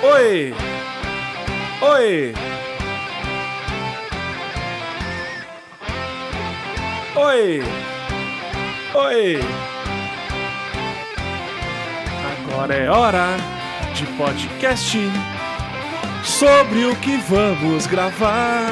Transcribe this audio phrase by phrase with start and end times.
[0.00, 0.54] Oi!
[1.82, 2.34] Oi!
[7.16, 7.62] Oi!
[8.94, 9.40] Oi!
[12.30, 13.36] Agora é hora
[13.92, 14.98] de podcast
[16.22, 18.62] sobre o que vamos gravar.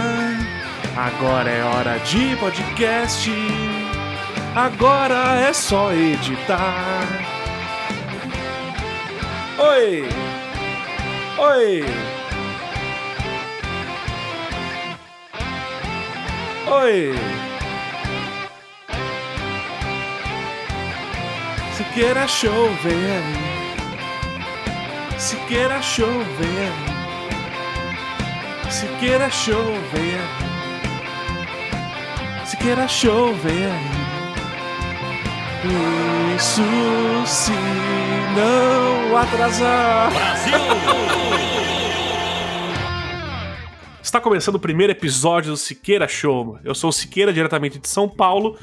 [0.96, 3.32] Agora é hora de podcast.
[4.54, 7.02] Agora é só editar.
[9.58, 10.25] Oi!
[11.38, 11.84] Oi!
[16.66, 17.14] Oi!
[21.76, 23.36] Siqueira Show, vem aí.
[25.18, 26.72] Siqueira Show, vem aí.
[32.46, 33.95] Siqueira Show, vem aí.
[36.36, 36.62] Isso
[37.26, 37.52] se
[38.36, 40.12] não atrasar.
[44.02, 46.58] Está começando o primeiro episódio do Siqueira Show.
[46.62, 48.56] Eu sou o Siqueira, diretamente de São Paulo.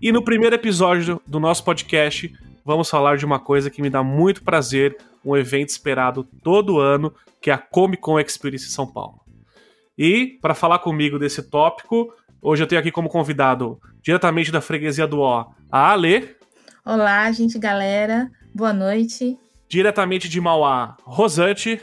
[0.00, 2.30] E no primeiro episódio do nosso podcast,
[2.64, 7.14] vamos falar de uma coisa que me dá muito prazer, um evento esperado todo ano,
[7.40, 9.20] que é a Comic Con Experience São Paulo.
[9.96, 15.06] E para falar comigo desse tópico, hoje eu tenho aqui como convidado, diretamente da freguesia
[15.06, 16.41] do O, a Ale.
[16.84, 18.28] Olá, gente, galera.
[18.52, 19.38] Boa noite.
[19.68, 21.80] Diretamente de Mauá, Rosante.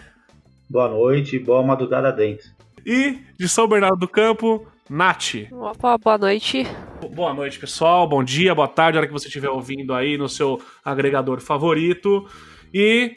[0.69, 2.49] Boa noite, boa madrugada dentro.
[2.85, 5.47] E de São Bernardo do Campo, Nath.
[5.53, 6.67] Opa, boa noite.
[7.13, 8.09] Boa noite, pessoal.
[8.09, 12.27] Bom dia, boa tarde, a hora que você estiver ouvindo aí no seu agregador favorito.
[12.73, 13.15] E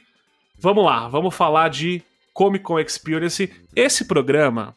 [0.61, 2.01] vamos lá, vamos falar de
[2.33, 3.53] Comic Con Experience.
[3.75, 4.73] Esse programa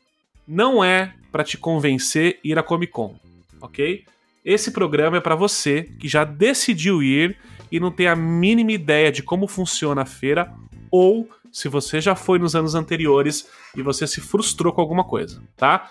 [0.47, 3.15] não é para te convencer a ir à Comic Con,
[3.61, 4.03] ok?
[4.45, 7.35] Esse programa é para você que já decidiu ir
[7.71, 10.53] e não tem a mínima ideia de como funciona a feira
[10.91, 15.41] ou se você já foi nos anos anteriores e você se frustrou com alguma coisa,
[15.57, 15.89] tá?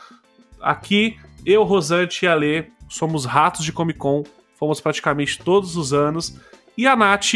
[0.60, 4.22] Aqui, eu, Rosante e a Lê somos ratos de Comic Con,
[4.56, 6.38] fomos praticamente todos os anos,
[6.78, 7.34] e a Nath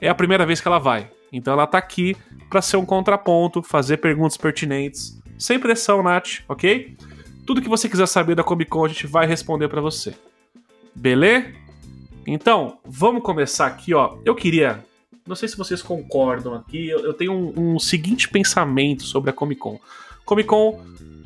[0.00, 1.10] é a primeira vez que ela vai.
[1.32, 2.16] Então ela tá aqui
[2.48, 6.96] para ser um contraponto, fazer perguntas pertinentes, sem pressão, Nath, ok?
[7.44, 10.14] Tudo que você quiser saber da Comic Con a gente vai responder para você.
[11.00, 11.46] Beleza?
[12.26, 14.18] Então, vamos começar aqui, ó.
[14.22, 14.84] Eu queria.
[15.26, 16.90] Não sei se vocês concordam aqui.
[16.90, 19.80] Eu, eu tenho um, um, seguinte pensamento sobre a Comic Con.
[20.26, 20.78] Comic Con,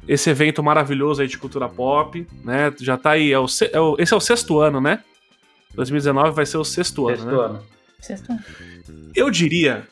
[0.06, 2.72] esse evento maravilhoso aí de cultura pop, né?
[2.78, 3.32] Já tá aí.
[3.32, 5.02] É o, é o, esse é o sexto ano, né?
[5.74, 7.44] 2019 vai ser o sexto, sexto ano, né?
[7.44, 7.62] ano.
[7.98, 8.44] Sexto ano.
[9.12, 9.88] Eu diria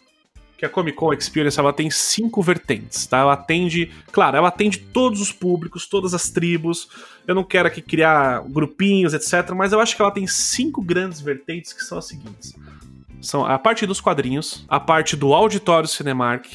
[0.63, 3.19] que a Comic Con Experience ela tem cinco vertentes, tá?
[3.19, 6.89] Ela atende, claro, ela atende todos os públicos, todas as tribos.
[7.27, 11.21] Eu não quero aqui criar grupinhos, etc, mas eu acho que ela tem cinco grandes
[11.21, 12.55] vertentes que são as seguintes.
[13.21, 16.47] São a parte dos quadrinhos, a parte do auditório Cinemark,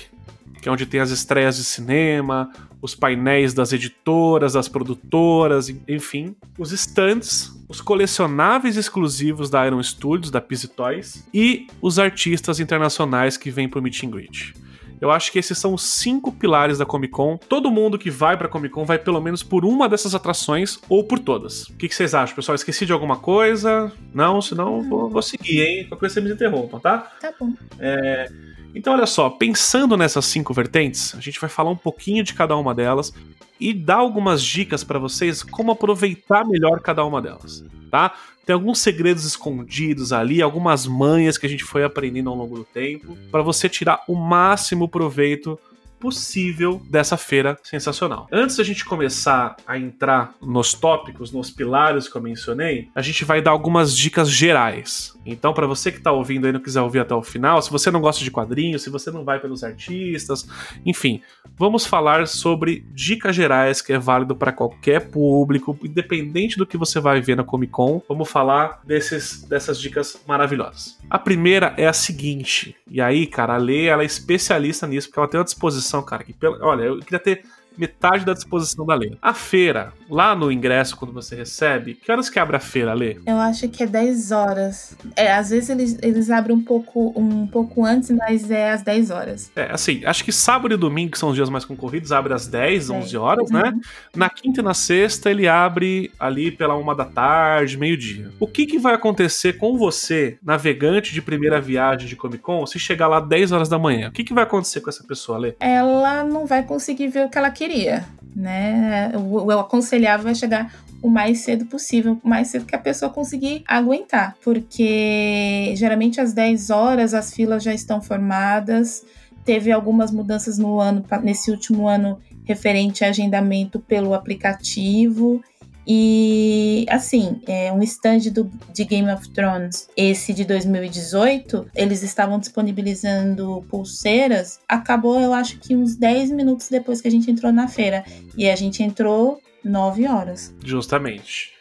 [0.62, 2.50] que é onde tem as estreias de cinema,
[2.82, 10.32] os painéis das editoras, das produtoras, enfim, os stands, os colecionáveis exclusivos da Iron Studios,
[10.32, 14.54] da Pizzy Toys, e os artistas internacionais que vêm pro Meet and Greet.
[15.00, 17.38] Eu acho que esses são os cinco pilares da Comic Con.
[17.38, 21.04] Todo mundo que vai pra Comic Con vai pelo menos por uma dessas atrações ou
[21.04, 21.68] por todas.
[21.68, 22.56] O que, que vocês acham, pessoal?
[22.56, 23.92] Esqueci de alguma coisa?
[24.14, 25.84] Não, senão vou, vou seguir, hein?
[25.84, 26.98] Qualquer coisa você me interrompa, tá?
[27.22, 27.54] Tá bom.
[27.80, 28.32] É,
[28.78, 32.56] então, olha só, pensando nessas cinco vertentes, a gente vai falar um pouquinho de cada
[32.56, 33.12] uma delas
[33.60, 38.14] e dar algumas dicas para vocês como aproveitar melhor cada uma delas, tá?
[38.46, 42.64] Tem alguns segredos escondidos ali, algumas manhas que a gente foi aprendendo ao longo do
[42.64, 45.60] tempo, para você tirar o máximo proveito
[46.00, 48.28] possível dessa feira sensacional.
[48.32, 53.26] Antes da gente começar a entrar nos tópicos, nos pilares que eu mencionei, a gente
[53.26, 55.18] vai dar algumas dicas gerais.
[55.26, 57.92] Então, para você que tá ouvindo e não quiser ouvir até o final, se você
[57.92, 60.48] não gosta de quadrinhos, se você não vai pelos artistas,
[60.86, 61.22] enfim,
[61.58, 67.00] vamos falar sobre dicas gerais que é válido para qualquer público, independente do que você
[67.00, 68.02] vai ver na Comic Con.
[68.08, 70.98] Vamos falar desses, dessas dicas maravilhosas.
[71.10, 75.20] A primeira é a seguinte, e aí, cara, a Lê ela é especialista nisso, porque
[75.20, 77.44] ela tem uma disposição, cara, que pela, olha, eu queria ter
[77.78, 79.16] metade da disposição da Lê.
[79.22, 83.18] A feira, lá no ingresso, quando você recebe, que horas que abre a feira, Lê?
[83.26, 84.96] Eu acho que é 10 horas.
[85.16, 89.12] É, às vezes eles, eles abrem um pouco, um pouco antes, mas é às 10
[89.12, 89.52] horas.
[89.56, 92.48] É, assim, acho que sábado e domingo, que são os dias mais concorridos, abre às
[92.48, 93.72] 10, 11 horas, né?
[93.74, 93.82] Uhum.
[94.16, 98.32] Na quinta e na sexta, ele abre ali pela uma da tarde, meio-dia.
[98.40, 102.80] O que, que vai acontecer com você, navegante de primeira viagem de Comic Con, se
[102.80, 104.10] chegar lá 10 horas da manhã?
[104.10, 105.56] O que, que vai acontecer com essa pessoa, Lê?
[105.60, 108.06] Ela não vai conseguir ver o que ela queria,
[108.36, 109.12] né?
[109.16, 113.64] O aconselhável vai chegar o mais cedo possível, o mais cedo que a pessoa conseguir
[113.68, 119.04] aguentar, porque geralmente às 10 horas as filas já estão formadas
[119.48, 125.42] teve algumas mudanças no ano, nesse último ano, referente a agendamento pelo aplicativo.
[125.88, 132.38] E assim, é um stand do, de Game of Thrones, esse de 2018, eles estavam
[132.38, 134.60] disponibilizando pulseiras.
[134.68, 138.04] Acabou, eu acho que uns 10 minutos depois que a gente entrou na feira.
[138.38, 140.54] E a gente entrou 9 horas.
[140.64, 141.54] Justamente.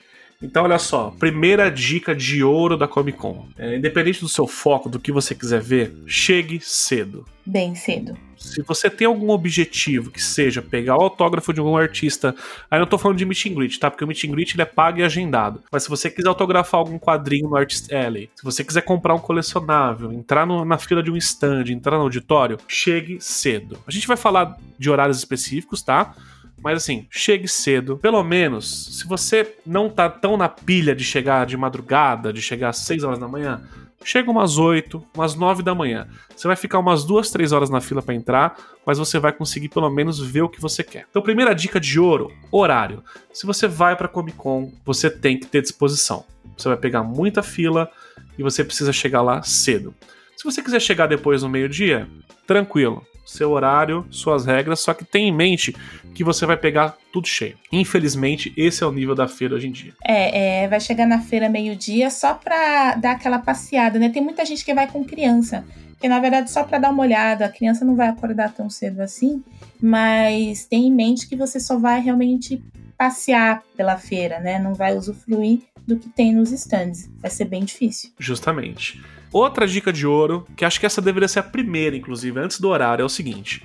[0.42, 3.48] Então, olha só, primeira dica de ouro da Comic Con.
[3.56, 7.24] É, independente do seu foco, do que você quiser ver, chegue cedo.
[7.46, 8.16] Bem cedo.
[8.36, 12.34] Se você tem algum objetivo que seja pegar o autógrafo de algum artista,
[12.70, 13.90] aí não tô falando de meet and greet, tá?
[13.90, 15.62] Porque o meet and greet ele é pago e agendado.
[15.70, 19.18] Mas se você quiser autografar algum quadrinho no Artist Alley, se você quiser comprar um
[19.18, 23.78] colecionável, entrar no, na fila de um stand, entrar no auditório, chegue cedo.
[23.86, 26.14] A gente vai falar de horários específicos, tá?
[26.62, 27.96] Mas assim, chegue cedo.
[27.96, 32.70] Pelo menos, se você não tá tão na pilha de chegar de madrugada, de chegar
[32.70, 33.62] às 6 horas da manhã,
[34.06, 36.06] chega umas 8, umas 9 da manhã.
[36.34, 38.56] Você vai ficar umas 2, 3 horas na fila para entrar,
[38.86, 41.06] mas você vai conseguir pelo menos ver o que você quer.
[41.10, 43.02] Então, primeira dica de ouro: horário.
[43.32, 46.24] Se você vai para Comic Con, você tem que ter disposição.
[46.56, 47.90] Você vai pegar muita fila
[48.38, 49.92] e você precisa chegar lá cedo.
[50.36, 52.08] Se você quiser chegar depois no meio-dia,
[52.46, 55.74] tranquilo seu horário, suas regras, só que tenha em mente
[56.14, 57.58] que você vai pegar tudo cheio.
[57.72, 59.92] Infelizmente, esse é o nível da feira hoje em dia.
[60.02, 64.08] É, é vai chegar na feira meio-dia só pra dar aquela passeada, né?
[64.08, 65.64] Tem muita gente que vai com criança,
[66.00, 69.00] que na verdade só para dar uma olhada, a criança não vai acordar tão cedo
[69.00, 69.42] assim,
[69.82, 72.62] mas tenha em mente que você só vai realmente
[72.96, 74.58] passear pela feira, né?
[74.58, 77.08] Não vai usufruir do que tem nos stands.
[77.20, 78.10] Vai ser bem difícil.
[78.18, 79.02] Justamente.
[79.32, 82.68] Outra dica de ouro, que acho que essa deveria ser a primeira, inclusive, antes do
[82.68, 83.62] horário, é o seguinte.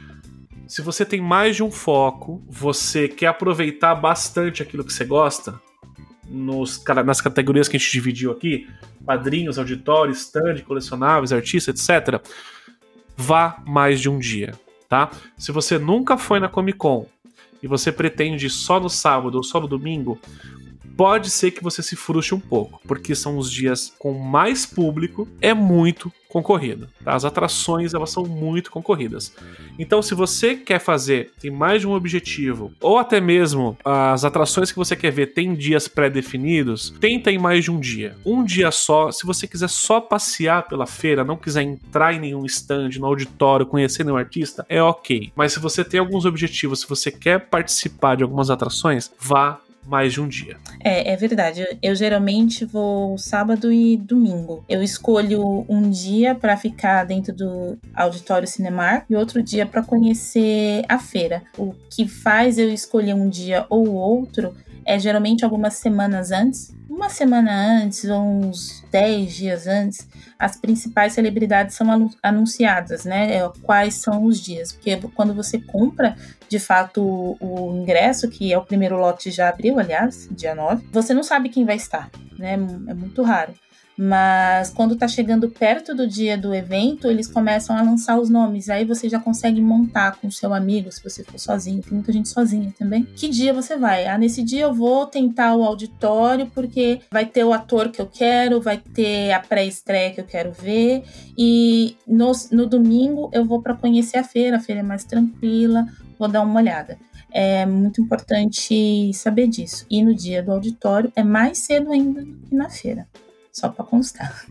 [0.67, 5.59] Se você tem mais de um foco, você quer aproveitar bastante aquilo que você gosta,
[6.31, 8.67] nos, nas categorias que a gente dividiu aqui,
[9.03, 12.21] quadrinhos, auditório, stand, colecionáveis, artista, etc.,
[13.17, 14.53] vá mais de um dia,
[14.87, 15.11] tá?
[15.37, 17.05] Se você nunca foi na Comic Con
[17.61, 20.17] e você pretende só no sábado ou só no domingo,
[20.95, 25.27] pode ser que você se frustre um pouco, porque são os dias com mais público,
[25.41, 26.87] é muito concorrido.
[27.03, 27.13] Tá?
[27.13, 29.35] As atrações elas são muito concorridas.
[29.77, 34.71] Então, se você quer fazer, tem mais de um objetivo, ou até mesmo as atrações
[34.71, 38.15] que você quer ver tem dias pré-definidos, tenta em mais de um dia.
[38.25, 42.45] Um dia só, se você quiser só passear pela feira, não quiser entrar em nenhum
[42.45, 45.31] stand, no auditório, conhecer nenhum artista, é ok.
[45.35, 50.13] Mas se você tem alguns objetivos, se você quer participar de algumas atrações, vá mais
[50.13, 50.57] de um dia.
[50.79, 51.65] É, é verdade.
[51.81, 54.63] Eu geralmente vou sábado e domingo.
[54.67, 60.83] Eu escolho um dia para ficar dentro do auditório Cinemar e outro dia para conhecer
[60.87, 61.43] a feira.
[61.57, 64.55] O que faz eu escolher um dia ou outro
[64.85, 67.51] é geralmente algumas semanas antes, uma semana
[67.83, 70.07] antes ou uns 10 dias antes,
[70.37, 73.37] as principais celebridades são anunciadas, né?
[73.37, 74.71] É, quais são os dias.
[74.71, 76.15] Porque quando você compra,
[76.51, 81.13] de fato, o, ingresso, que é o primeiro lote já abriu, aliás, dia 9, você
[81.13, 82.55] não sabe quem vai estar, né?
[82.87, 83.53] É muito raro.
[83.97, 88.69] Mas quando tá chegando perto do dia do evento, eles começam a lançar os nomes.
[88.69, 91.81] Aí você já consegue montar com seu amigo, se você for sozinho.
[91.83, 93.03] Tem muita gente sozinha também.
[93.03, 94.07] Que dia você vai?
[94.07, 98.07] Ah, nesse dia eu vou tentar o auditório, porque vai ter o ator que eu
[98.07, 101.03] quero, vai ter a pré-estreia que eu quero ver.
[101.37, 104.57] E no, no domingo eu vou para conhecer a feira.
[104.57, 105.85] A feira é mais tranquila,
[106.21, 106.99] vou dar uma olhada.
[107.33, 109.87] É muito importante saber disso.
[109.89, 113.07] E no dia do auditório é mais cedo ainda do que na feira
[113.51, 114.45] só para constar.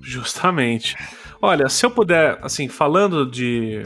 [0.00, 0.96] Justamente.
[1.42, 3.84] Olha, se eu puder, assim, falando de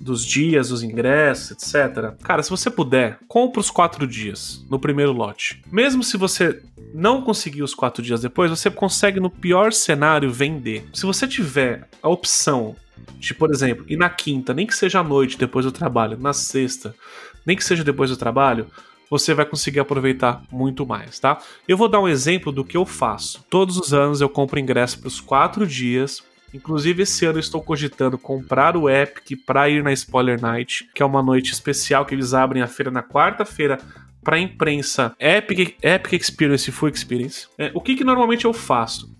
[0.00, 2.14] dos dias, dos ingressos, etc.
[2.22, 5.62] Cara, se você puder, compra os quatro dias no primeiro lote.
[5.70, 6.62] Mesmo se você
[6.94, 10.88] não conseguir os quatro dias depois, você consegue, no pior cenário, vender.
[10.94, 12.74] Se você tiver a opção
[13.18, 16.32] de, por exemplo, ir na quinta, nem que seja à noite depois do trabalho, na
[16.32, 16.94] sexta,
[17.44, 18.66] nem que seja depois do trabalho,
[19.10, 21.38] você vai conseguir aproveitar muito mais, tá?
[21.66, 23.44] Eu vou dar um exemplo do que eu faço.
[23.50, 26.22] Todos os anos eu compro ingresso para os quatro dias.
[26.54, 31.02] Inclusive, esse ano eu estou cogitando comprar o Epic para ir na Spoiler Night, que
[31.02, 33.78] é uma noite especial que eles abrem a feira na quarta-feira
[34.22, 37.48] para imprensa Epic, Epic Experience e Full Experience.
[37.58, 39.10] É, o que, que normalmente eu faço?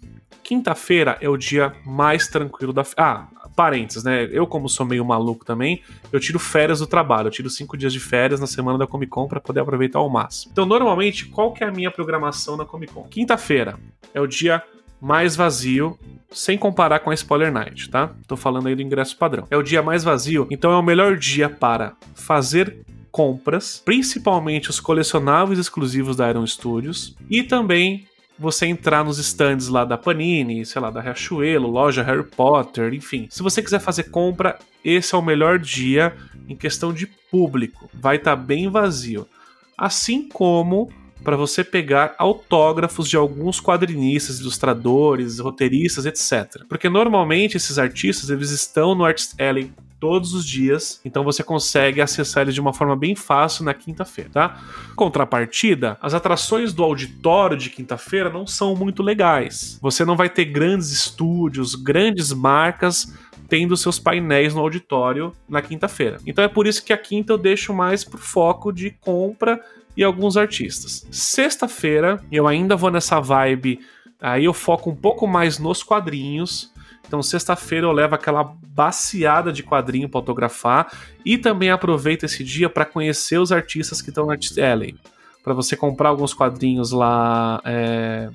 [0.43, 2.85] Quinta-feira é o dia mais tranquilo da.
[2.97, 4.29] Ah, parênteses, né?
[4.31, 7.29] Eu, como sou meio maluco também, eu tiro férias do trabalho.
[7.29, 10.09] Eu tiro cinco dias de férias na semana da Comic Con para poder aproveitar ao
[10.09, 10.53] máximo.
[10.53, 13.05] Então, normalmente, qual que é a minha programação na Comic Con?
[13.05, 13.79] Quinta-feira
[14.15, 14.63] é o dia
[15.01, 15.99] mais vazio,
[16.31, 18.13] sem comparar com a Spoiler Night, tá?
[18.27, 19.47] Tô falando aí do ingresso padrão.
[19.51, 24.79] É o dia mais vazio, então é o melhor dia para fazer compras, principalmente os
[24.79, 28.07] colecionáveis exclusivos da Iron Studios, e também
[28.41, 33.27] você entrar nos stands lá da Panini, sei lá, da Riachuelo, loja Harry Potter, enfim.
[33.29, 36.17] Se você quiser fazer compra, esse é o melhor dia
[36.49, 37.91] em questão de público.
[37.93, 39.29] Vai estar tá bem vazio.
[39.77, 40.91] Assim como
[41.23, 46.65] para você pegar autógrafos de alguns quadrinistas, ilustradores, roteiristas, etc.
[46.67, 52.01] Porque normalmente esses artistas eles estão no Artist Alley todos os dias, então você consegue
[52.01, 54.61] acessar eles de uma forma bem fácil na quinta-feira, tá?
[54.97, 59.79] Contrapartida, as atrações do auditório de quinta-feira não são muito legais.
[59.83, 63.15] Você não vai ter grandes estúdios, grandes marcas
[63.51, 66.19] tendo seus painéis no auditório na quinta-feira.
[66.25, 69.61] Então é por isso que a quinta eu deixo mais pro foco de compra
[69.97, 71.07] e alguns artistas.
[71.11, 73.81] Sexta-feira eu ainda vou nessa vibe,
[74.21, 76.73] aí eu foco um pouco mais nos quadrinhos.
[77.11, 80.93] Então, sexta-feira eu levo aquela baciada de quadrinho para autografar
[81.25, 84.37] e também aproveito esse dia para conhecer os artistas que estão na
[84.71, 84.95] Alley.
[85.43, 88.31] Para você comprar alguns quadrinhos lá, é,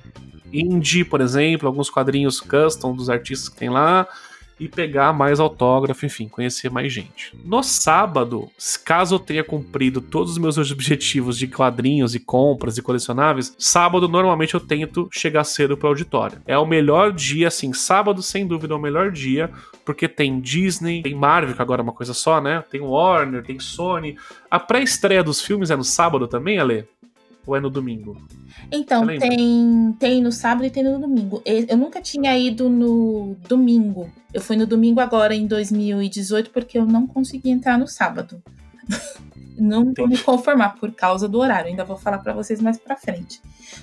[0.52, 4.06] indie, por exemplo, alguns quadrinhos custom dos artistas que tem lá
[4.58, 7.32] e pegar mais autógrafo, enfim, conhecer mais gente.
[7.44, 8.50] No sábado,
[8.84, 14.08] caso eu tenha cumprido todos os meus objetivos de quadrinhos e compras e colecionáveis, sábado
[14.08, 16.40] normalmente eu tento chegar cedo para o auditório.
[16.46, 19.50] É o melhor dia, assim, sábado sem dúvida é o melhor dia,
[19.84, 22.64] porque tem Disney, tem Marvel, que agora é uma coisa só, né?
[22.70, 24.16] Tem Warner, tem Sony.
[24.50, 26.88] A pré-estreia dos filmes é no sábado também, Ale?
[27.46, 28.20] Ou é no domingo?
[28.72, 31.40] Então, tem, tem no sábado e tem no domingo.
[31.44, 34.10] Eu nunca tinha ido no domingo.
[34.34, 38.42] Eu fui no domingo agora em 2018 porque eu não consegui entrar no sábado.
[39.58, 41.68] não vou me conformar por causa do horário.
[41.68, 43.40] Ainda vou falar para vocês mais para frente.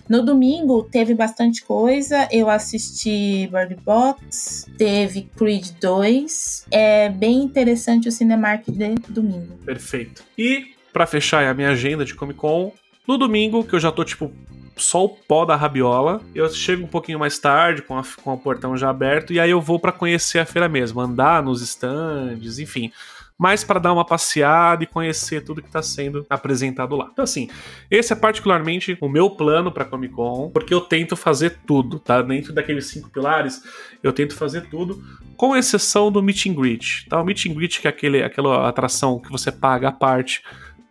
[0.07, 2.27] No domingo teve bastante coisa.
[2.31, 6.67] Eu assisti Bird Box, teve Creed 2.
[6.71, 9.57] É bem interessante o Cinemark de domingo.
[9.65, 10.23] Perfeito.
[10.37, 12.71] E para fechar a minha agenda de Comic Con,
[13.07, 14.31] no domingo, que eu já tô tipo
[14.75, 16.21] só o pó da rabiola.
[16.33, 19.49] Eu chego um pouquinho mais tarde, com, a, com o portão já aberto, e aí
[19.49, 22.91] eu vou para conhecer a feira mesmo, andar nos stands, enfim.
[23.37, 27.09] Mais para dar uma passeada e conhecer tudo que está sendo apresentado lá.
[27.11, 27.49] Então, assim,
[27.89, 32.21] esse é particularmente o meu plano para Comic Con, porque eu tento fazer tudo, tá?
[32.21, 33.61] Dentro daqueles cinco pilares,
[34.01, 35.03] eu tento fazer tudo,
[35.35, 37.07] com exceção do Meet and Greet.
[37.09, 37.19] Tá?
[37.19, 40.41] O Meet and Greet, que é aquele, aquela atração que você paga a parte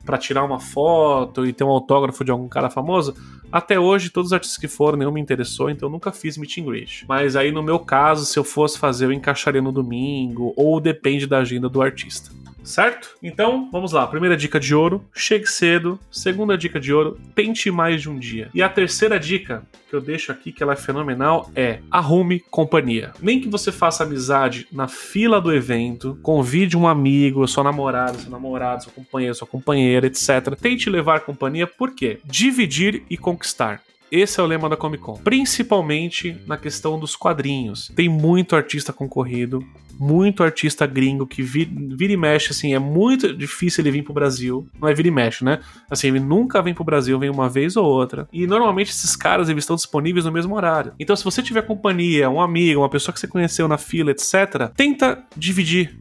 [0.05, 3.15] para tirar uma foto e ter um autógrafo de algum cara famoso,
[3.51, 6.59] até hoje todos os artistas que foram nenhum me interessou, então eu nunca fiz meet
[6.59, 7.05] and greet.
[7.09, 11.27] Mas aí no meu caso, se eu fosse fazer, eu encaixaria no domingo ou depende
[11.27, 13.17] da agenda do artista certo?
[13.23, 14.07] Então, vamos lá.
[14.07, 15.99] Primeira dica de ouro: chegue cedo.
[16.11, 18.49] Segunda dica de ouro: tente mais de um dia.
[18.55, 23.13] E a terceira dica que eu deixo aqui, que ela é fenomenal, é arrume companhia.
[23.21, 28.31] Nem que você faça amizade na fila do evento, convide um amigo, sua namorada, seu
[28.31, 30.57] namorado, seu companheiro, sua companheira, etc.
[30.59, 32.21] Tente levar companhia, por quê?
[32.25, 33.83] Dividir e conquistar.
[34.13, 35.15] Esse é o lema da Comic Con.
[35.15, 37.91] Principalmente na questão dos quadrinhos.
[37.97, 39.65] Tem muito artista concorrido,
[39.99, 44.13] muito artista gringo que vira, vira, e mexe, assim, é muito difícil ele vir pro
[44.13, 44.69] Brasil.
[44.79, 45.61] Não é vira e mexe, né?
[45.91, 48.29] Assim, ele nunca vem pro Brasil, vem uma vez ou outra.
[48.31, 50.93] E normalmente esses caras, eles estão disponíveis no mesmo horário.
[51.01, 54.69] Então, se você tiver companhia, um amigo, uma pessoa que você conheceu na fila, etc.,
[54.77, 55.99] tenta dividir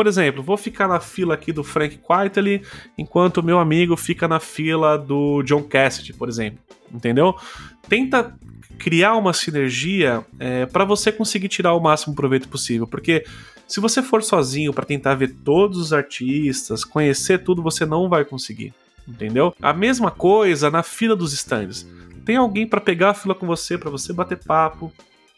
[0.00, 2.62] por exemplo, vou ficar na fila aqui do Frank Quitely,
[2.96, 6.58] enquanto o meu amigo fica na fila do John Cassidy, por exemplo.
[6.90, 7.36] Entendeu?
[7.86, 8.34] Tenta
[8.78, 13.26] criar uma sinergia é, para você conseguir tirar o máximo proveito possível, porque
[13.68, 18.24] se você for sozinho para tentar ver todos os artistas, conhecer tudo, você não vai
[18.24, 18.72] conseguir,
[19.06, 19.54] entendeu?
[19.60, 21.86] A mesma coisa na fila dos stands.
[22.24, 24.90] Tem alguém para pegar a fila com você, para você bater papo,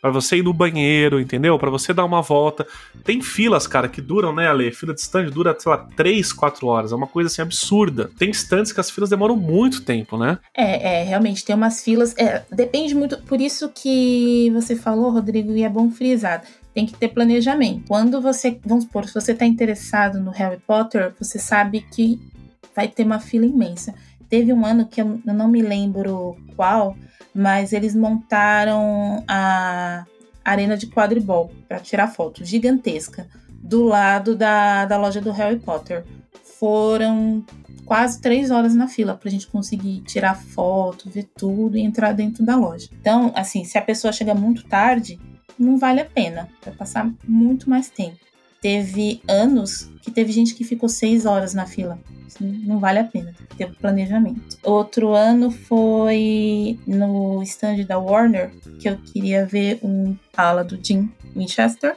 [0.02, 1.56] para você ir no banheiro, entendeu?
[1.56, 2.66] Para você dar uma volta.
[3.04, 4.72] Tem filas, cara, que duram, né, Ale?
[4.72, 6.90] Fila de stand dura, sei lá, 3, 4 horas.
[6.90, 8.10] É uma coisa assim absurda.
[8.18, 10.40] Tem stands que as filas demoram muito tempo, né?
[10.56, 12.16] É, é realmente tem umas filas.
[12.18, 13.16] É, depende muito.
[13.22, 16.42] Por isso que você falou, Rodrigo, e é bom frisar
[16.74, 17.84] tem que ter planejamento.
[17.86, 22.18] Quando você, vamos supor, se você está interessado no Harry Potter, você sabe que
[22.74, 23.94] vai ter uma fila imensa.
[24.26, 26.96] Teve um ano que eu não me lembro qual,
[27.34, 30.04] mas eles montaram a
[30.44, 36.04] arena de quadribol para tirar foto, gigantesca, do lado da, da loja do Harry Potter.
[36.58, 37.44] Foram
[37.84, 42.12] quase três horas na fila para a gente conseguir tirar foto, ver tudo e entrar
[42.12, 42.88] dentro da loja.
[43.00, 45.18] Então, assim, se a pessoa chega muito tarde,
[45.58, 48.18] não vale a pena, vai passar muito mais tempo.
[48.62, 51.98] Teve anos que teve gente que ficou seis horas na fila.
[52.40, 54.56] não vale a pena, ter planejamento.
[54.62, 58.50] Outro ano foi no stand da Warner,
[58.80, 61.96] que eu queria ver um ala do Jim Winchester.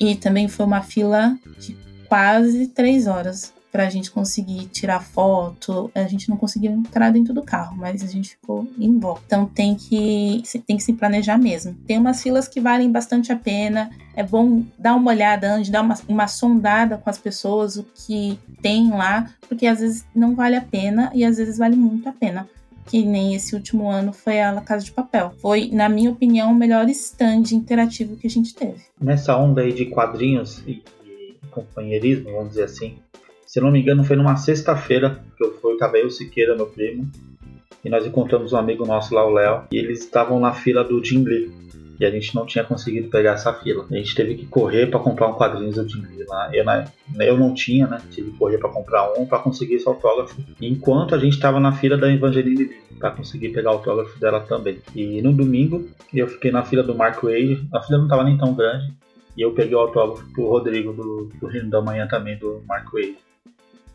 [0.00, 1.76] E também foi uma fila de
[2.08, 5.90] quase três horas pra gente conseguir tirar foto.
[5.94, 9.22] A gente não conseguiu entrar dentro do carro, mas a gente ficou em volta.
[9.26, 11.74] Então tem que, tem que se planejar mesmo.
[11.86, 13.90] Tem umas filas que valem bastante a pena.
[14.14, 18.38] É bom dar uma olhada antes, dar uma, uma sondada com as pessoas, o que
[18.60, 22.12] tem lá, porque às vezes não vale a pena e às vezes vale muito a
[22.12, 22.46] pena
[22.84, 25.32] que nem esse último ano foi a Casa de Papel.
[25.40, 28.82] Foi, na minha opinião, o melhor stand interativo que a gente teve.
[29.00, 32.98] Nessa onda aí de quadrinhos e, e companheirismo, vamos dizer assim,
[33.46, 37.10] se não me engano, foi numa sexta-feira que eu fui, tava eu, Siqueira, meu primo,
[37.84, 41.04] e nós encontramos um amigo nosso lá, o Léo, e eles estavam na fila do
[41.04, 41.50] Jim Lee.
[42.00, 43.86] E a gente não tinha conseguido pegar essa fila.
[43.88, 46.50] A gente teve que correr para comprar um quadrinho do Jim Lee lá.
[46.52, 46.64] Eu,
[47.24, 48.00] eu não tinha, né?
[48.10, 50.36] Tive que correr para comprar um para conseguir esse autógrafo.
[50.60, 54.40] Enquanto a gente estava na fila da Evangeline Lee, para conseguir pegar o autógrafo dela
[54.40, 54.78] também.
[54.94, 57.66] E no domingo eu fiquei na fila do Mark Wade.
[57.72, 58.92] A fila não estava nem tão grande.
[59.36, 63.16] E eu peguei o autógrafo pro Rodrigo do, do da Manhã também, do Mark Wade.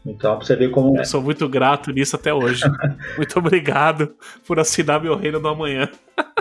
[0.08, 0.98] Então, pra você ver como.
[0.98, 2.64] Eu sou muito grato nisso até hoje.
[3.18, 5.90] muito obrigado por assinar meu reino do amanhã.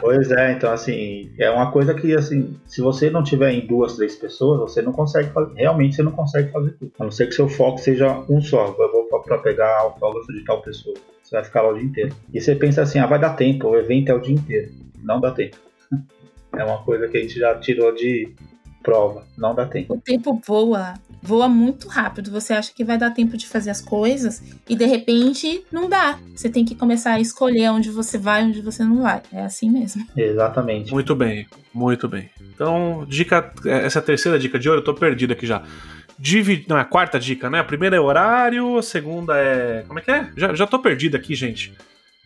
[0.00, 3.96] pois é, então assim, é uma coisa que assim, se você não tiver em duas,
[3.96, 5.52] três pessoas, você não consegue fazer.
[5.54, 6.92] Realmente você não consegue fazer tudo.
[6.98, 8.66] A não ser que seu foco seja um só.
[8.78, 10.94] Eu vou pra pegar autógrafo de tal pessoa.
[11.22, 12.14] Você vai ficar lá o dia inteiro.
[12.32, 14.70] E você pensa assim, ah, vai dar tempo, o evento é o dia inteiro.
[15.02, 15.56] Não dá tempo.
[16.56, 18.34] É uma coisa que a gente já tirou de
[18.86, 19.26] prova.
[19.36, 19.94] Não dá tempo.
[19.94, 22.30] O tempo voa voa muito rápido.
[22.30, 26.20] Você acha que vai dar tempo de fazer as coisas e de repente não dá.
[26.32, 29.20] Você tem que começar a escolher onde você vai e onde você não vai.
[29.32, 30.06] É assim mesmo.
[30.16, 30.92] Exatamente.
[30.92, 32.30] Muito bem, muito bem.
[32.54, 35.64] Então, dica, essa é a terceira dica de ouro, eu tô perdido aqui já.
[36.16, 37.58] Divide, não, é a quarta dica, né?
[37.58, 39.84] A primeira é horário, a segunda é.
[39.86, 40.30] Como é que é?
[40.36, 41.74] Já, já tô perdido aqui, gente.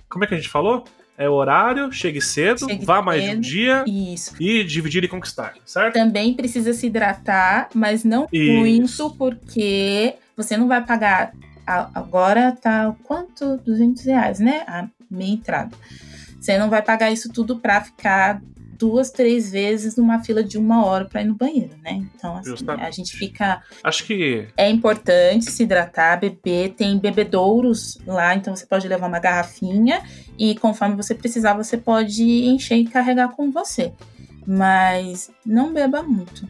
[0.08, 0.84] Como é que a gente falou?
[1.20, 4.34] É horário, chegue cedo, chegue vá mais cedo, um dia isso.
[4.40, 5.92] e dividir e conquistar, certo?
[5.92, 8.52] Também precisa se hidratar, mas não isso.
[8.54, 11.32] muito, porque você não vai pagar.
[11.66, 13.58] Agora tá quanto?
[13.58, 14.64] 200 reais, né?
[14.66, 15.76] A meia entrada.
[16.40, 18.40] Você não vai pagar isso tudo pra ficar
[18.80, 22.02] duas, três vezes numa fila de uma hora para ir no banheiro, né?
[22.14, 22.86] Então, assim, Justamente.
[22.86, 23.62] a gente fica.
[23.84, 24.48] Acho que.
[24.56, 26.70] É importante se hidratar, beber.
[26.70, 30.02] Tem bebedouros lá, então você pode levar uma garrafinha
[30.38, 33.92] e conforme você precisar, você pode encher e carregar com você.
[34.46, 36.48] Mas não beba muito.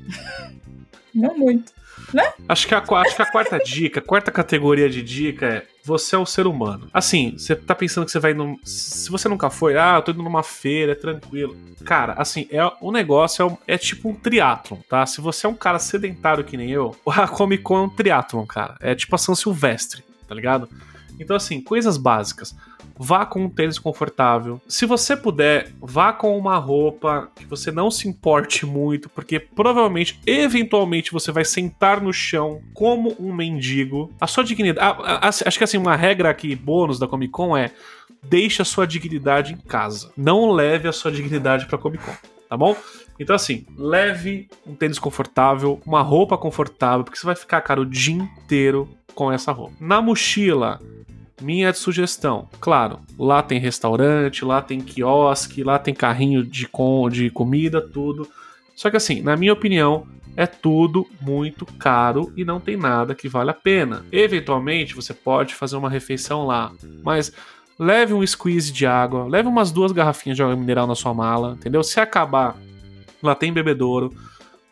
[1.12, 1.72] não muito.
[2.12, 2.32] Né?
[2.48, 6.14] Acho que, a, acho que a quarta dica, a quarta categoria de dica é você
[6.14, 6.88] é o ser humano.
[6.92, 8.58] Assim, você tá pensando que você vai num.
[8.64, 11.56] Se você nunca foi, ah, eu tô indo numa feira, é tranquilo.
[11.84, 15.04] Cara, assim, é o negócio é, é tipo um triatlon, tá?
[15.06, 18.44] Se você é um cara sedentário que nem eu, a Comic Con é um triatlon,
[18.46, 18.76] cara.
[18.80, 20.68] É tipo a São Silvestre, tá ligado?
[21.20, 22.56] Então, assim, coisas básicas
[23.02, 24.60] vá com um tênis confortável.
[24.68, 30.20] Se você puder, vá com uma roupa que você não se importe muito, porque provavelmente,
[30.26, 34.12] eventualmente, você vai sentar no chão como um mendigo.
[34.20, 34.86] A sua dignidade.
[34.86, 37.70] A, a, a, acho que assim, uma regra aqui, bônus da Comic Con é.
[38.22, 40.12] Deixe a sua dignidade em casa.
[40.14, 42.12] Não leve a sua dignidade pra Comic Con,
[42.50, 42.76] tá bom?
[43.18, 47.86] Então, assim, leve um tênis confortável, uma roupa confortável, porque você vai ficar, cara, o
[47.86, 49.74] dia inteiro com essa roupa.
[49.80, 50.80] Na mochila,
[51.40, 57.30] minha sugestão, claro, lá tem restaurante, lá tem quiosque, lá tem carrinho de, com, de
[57.30, 58.28] comida, tudo.
[58.74, 63.28] Só que assim, na minha opinião, é tudo muito caro e não tem nada que
[63.28, 64.04] vale a pena.
[64.12, 66.72] Eventualmente você pode fazer uma refeição lá,
[67.02, 67.32] mas
[67.78, 71.56] leve um squeeze de água, leve umas duas garrafinhas de água mineral na sua mala,
[71.58, 71.82] entendeu?
[71.82, 72.56] Se acabar,
[73.22, 74.14] lá tem bebedouro.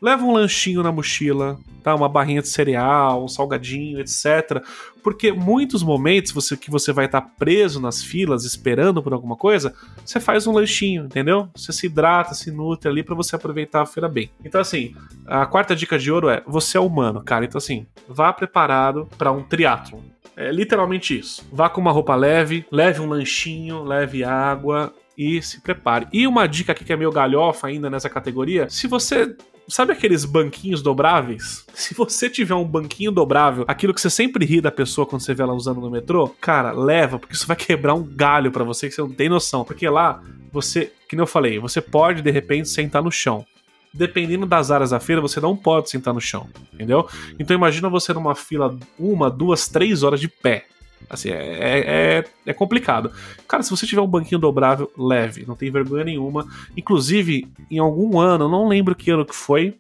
[0.01, 1.95] Leva um lanchinho na mochila, tá?
[1.95, 4.63] Uma barrinha de cereal, um salgadinho, etc.
[5.03, 9.37] Porque muitos momentos você, que você vai estar tá preso nas filas esperando por alguma
[9.37, 11.49] coisa, você faz um lanchinho, entendeu?
[11.55, 14.31] Você se hidrata, se nutre ali para você aproveitar a feira bem.
[14.45, 14.95] Então assim,
[15.27, 17.45] a quarta dica de ouro é: você é humano, cara.
[17.45, 20.03] Então assim, vá preparado para um triatlo.
[20.37, 21.45] É literalmente isso.
[21.53, 26.07] Vá com uma roupa leve, leve um lanchinho, leve água, e se prepare.
[26.13, 29.37] E uma dica aqui que é meio galhofa ainda nessa categoria: se você
[29.69, 31.67] Sabe aqueles banquinhos dobráveis?
[31.75, 35.35] Se você tiver um banquinho dobrável, aquilo que você sempre ri da pessoa quando você
[35.35, 38.89] vê ela usando no metrô, cara, leva, porque isso vai quebrar um galho para você
[38.89, 39.65] que você não tem noção.
[39.65, 43.45] Porque lá, você, que eu falei, você pode de repente sentar no chão
[43.93, 47.09] dependendo das áreas da feira, você não pode sentar no chão, entendeu?
[47.39, 50.67] Então imagina você numa fila uma, duas, três horas de pé.
[51.09, 51.79] Assim, é, é,
[52.19, 53.11] é, é, complicado.
[53.47, 56.47] Cara, se você tiver um banquinho dobrável, leve, não tem vergonha nenhuma.
[56.77, 59.75] Inclusive, em algum ano, não lembro que ano que foi,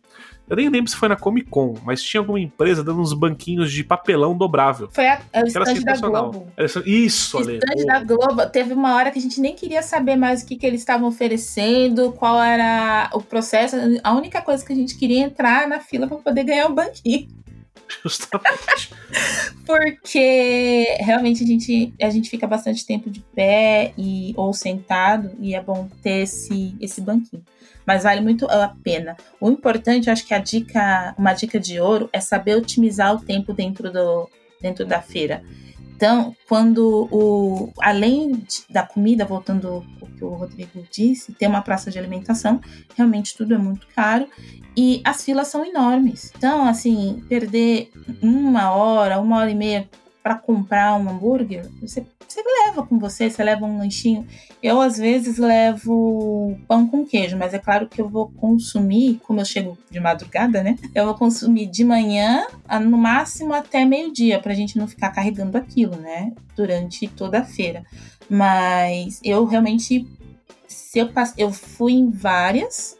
[0.49, 3.71] eu nem lembro se foi na Comic Con, mas tinha alguma empresa dando uns banquinhos
[3.71, 4.89] de papelão dobrável.
[4.91, 6.49] Foi a, é o stand da Globo.
[6.57, 6.83] Isso,
[7.39, 8.47] O stand da Globo.
[8.51, 11.07] Teve uma hora que a gente nem queria saber mais o que, que eles estavam
[11.07, 13.77] oferecendo, qual era o processo.
[14.03, 17.29] A única coisa que a gente queria entrar na fila para poder ganhar o banquinho.
[19.67, 25.55] Porque realmente a gente, a gente fica bastante tempo de pé e, ou sentado e
[25.55, 27.45] é bom ter esse, esse banquinho.
[27.87, 29.17] Mas vale muito a pena.
[29.41, 33.21] O importante, eu acho que a dica, uma dica de ouro é saber otimizar o
[33.21, 34.29] tempo dentro, do,
[34.61, 35.43] dentro da feira.
[35.99, 41.91] Então, quando o além da comida, voltando o que o Rodrigo disse, tem uma praça
[41.91, 42.61] de alimentação,
[42.97, 44.29] realmente tudo é muito caro
[44.77, 46.31] e as filas são enormes.
[46.37, 47.91] Então, assim, perder
[48.23, 49.91] uma hora, uma hora e meia
[50.29, 54.27] para comprar um hambúrguer, você, você leva com você, você leva um lanchinho.
[54.63, 59.41] Eu, às vezes, levo pão com queijo, mas é claro que eu vou consumir, como
[59.41, 60.77] eu chego de madrugada, né?
[60.95, 62.47] Eu vou consumir de manhã,
[62.83, 66.35] no máximo até meio-dia, para a gente não ficar carregando aquilo, né?
[66.55, 67.83] Durante toda a feira.
[68.29, 70.07] Mas eu realmente.
[70.67, 72.98] Se eu, passe, eu fui em várias,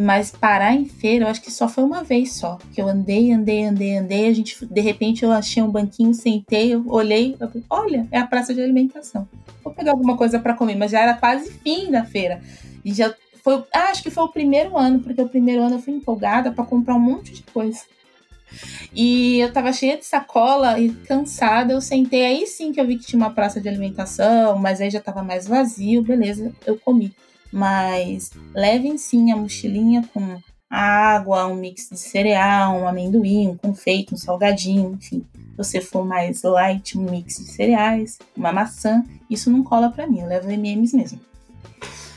[0.00, 2.56] mas parar em feira, eu acho que só foi uma vez só.
[2.72, 4.28] Que eu andei, andei, andei, andei.
[4.28, 8.18] A gente, de repente, eu achei um banquinho, sentei, eu olhei, eu falei, olha, é
[8.20, 9.28] a praça de alimentação.
[9.64, 12.40] Vou pegar alguma coisa para comer, mas já era quase fim da feira.
[12.84, 15.80] E já foi, ah, acho que foi o primeiro ano, porque o primeiro ano eu
[15.80, 17.80] fui empolgada para comprar um monte de coisa.
[18.94, 21.72] E eu tava cheia de sacola e cansada.
[21.72, 24.90] Eu sentei aí sim que eu vi que tinha uma praça de alimentação, mas aí
[24.90, 27.12] já tava mais vazio, beleza, eu comi.
[27.52, 30.38] Mas levem sim a mochilinha com
[30.70, 35.24] água, um mix de cereal, um amendoim, um confeito, um salgadinho, enfim.
[35.32, 40.06] Se você for mais light, um mix de cereais, uma maçã, isso não cola para
[40.06, 41.20] mim, eu levo M&M's mesmo.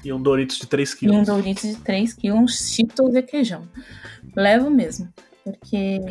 [0.04, 1.16] E um Doritos de 3 quilos.
[1.16, 3.64] E um Doritos de 3 quilos, um Cheetos e queijão.
[4.36, 5.08] Levo mesmo,
[5.44, 6.02] porque...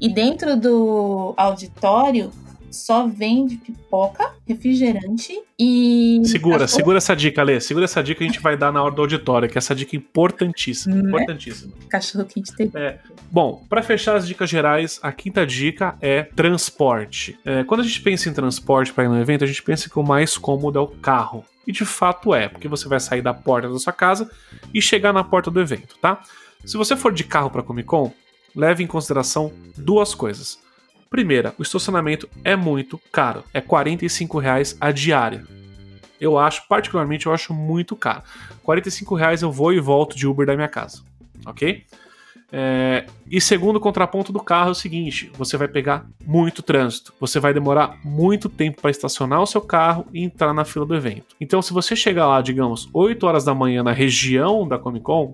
[0.00, 2.30] E dentro do auditório
[2.76, 6.20] só vende pipoca, refrigerante e.
[6.24, 7.60] Segura, segura essa dica, Lê.
[7.60, 9.96] Segura essa dica que a gente vai dar na hora do auditório, que essa dica
[9.96, 10.94] é importantíssima.
[10.94, 11.08] Né?
[11.08, 11.72] Importantíssima.
[11.88, 12.70] Cachorro quente tem.
[12.74, 12.98] É.
[13.30, 17.38] Bom, para fechar as dicas gerais, a quinta dica é transporte.
[17.44, 19.98] É, quando a gente pensa em transporte para ir no evento, a gente pensa que
[19.98, 21.44] o mais cômodo é o carro.
[21.66, 24.30] E de fato é, porque você vai sair da porta da sua casa
[24.72, 26.22] e chegar na porta do evento, tá?
[26.64, 28.12] Se você for de carro para Comic Con,
[28.54, 30.58] leve em consideração duas coisas.
[31.16, 33.42] Primeira, o estacionamento é muito caro.
[33.54, 35.46] É 45 reais a diária.
[36.20, 38.22] Eu acho, particularmente, eu acho muito caro.
[38.68, 38.82] R$
[39.16, 41.00] reais eu vou e volto de Uber da minha casa.
[41.46, 41.84] Ok?
[42.52, 47.40] É, e segundo contraponto do carro é o seguinte: você vai pegar muito trânsito, você
[47.40, 51.34] vai demorar muito tempo para estacionar o seu carro e entrar na fila do evento.
[51.40, 55.32] Então, se você chegar lá, digamos, 8 horas da manhã na região da Comic Con,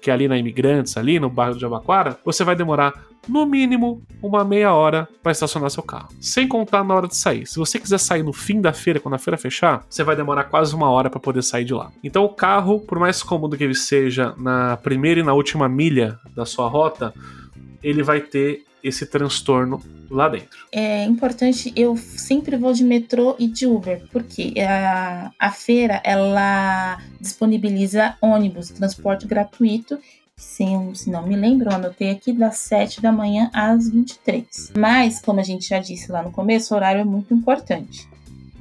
[0.00, 2.92] que é ali na Imigrantes, ali no bairro de Jabaquara, você vai demorar
[3.28, 6.08] no mínimo uma meia hora para estacionar seu carro.
[6.20, 7.46] Sem contar na hora de sair.
[7.46, 10.44] Se você quiser sair no fim da feira, quando a feira fechar, você vai demorar
[10.44, 11.90] quase uma hora para poder sair de lá.
[12.02, 16.18] Então o carro, por mais cômodo que ele seja na primeira e na última milha
[16.34, 17.12] da sua rota,
[17.82, 20.66] ele vai ter esse transtorno lá dentro.
[20.70, 26.98] É importante, eu sempre vou de metrô e de Uber, porque a, a feira ela
[27.18, 29.98] disponibiliza ônibus, transporte gratuito
[30.36, 34.72] se, se não me lembro, eu anotei aqui das 7 da manhã às 23.
[34.76, 38.08] Mas, como a gente já disse lá no começo, o horário é muito importante.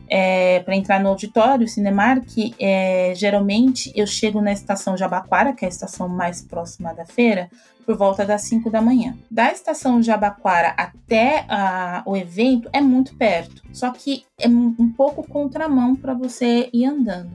[0.07, 2.27] É, para entrar no auditório, Cinemark,
[2.59, 7.49] é, geralmente eu chego na estação Jabaquara, que é a estação mais próxima da feira,
[7.85, 9.17] por volta das 5 da manhã.
[9.29, 15.27] Da estação Jabaquara até a, o evento é muito perto, só que é um pouco
[15.27, 17.31] contramão para você ir andando.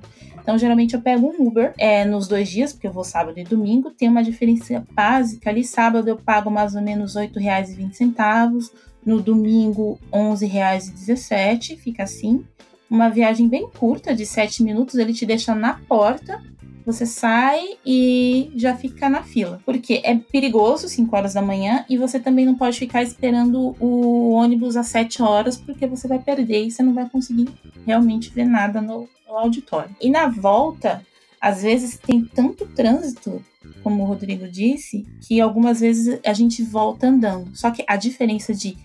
[0.49, 3.45] Então, geralmente eu pego um Uber é, nos dois dias, porque eu vou sábado e
[3.45, 3.91] domingo.
[3.91, 5.63] Tem uma diferença básica ali.
[5.63, 8.71] Sábado eu pago mais ou menos R$ 8,20.
[9.05, 11.77] No domingo, R$ 11,17.
[11.77, 12.47] Fica assim.
[12.89, 14.95] Uma viagem bem curta, de 7 minutos.
[14.95, 16.43] Ele te deixa na porta
[16.89, 19.61] você sai e já fica na fila.
[19.65, 24.31] Porque é perigoso 5 horas da manhã e você também não pode ficar esperando o
[24.31, 27.47] ônibus às 7 horas, porque você vai perder e você não vai conseguir
[27.85, 29.95] realmente ver nada no, no auditório.
[30.01, 31.05] E na volta,
[31.39, 33.45] às vezes tem tanto trânsito,
[33.83, 37.55] como o Rodrigo disse, que algumas vezes a gente volta andando.
[37.55, 38.79] Só que a diferença de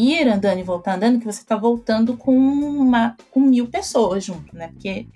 [0.00, 4.56] ir andando e voltar andando, que você está voltando com uma com mil pessoas junto,
[4.56, 4.68] né?
[4.68, 5.06] Porque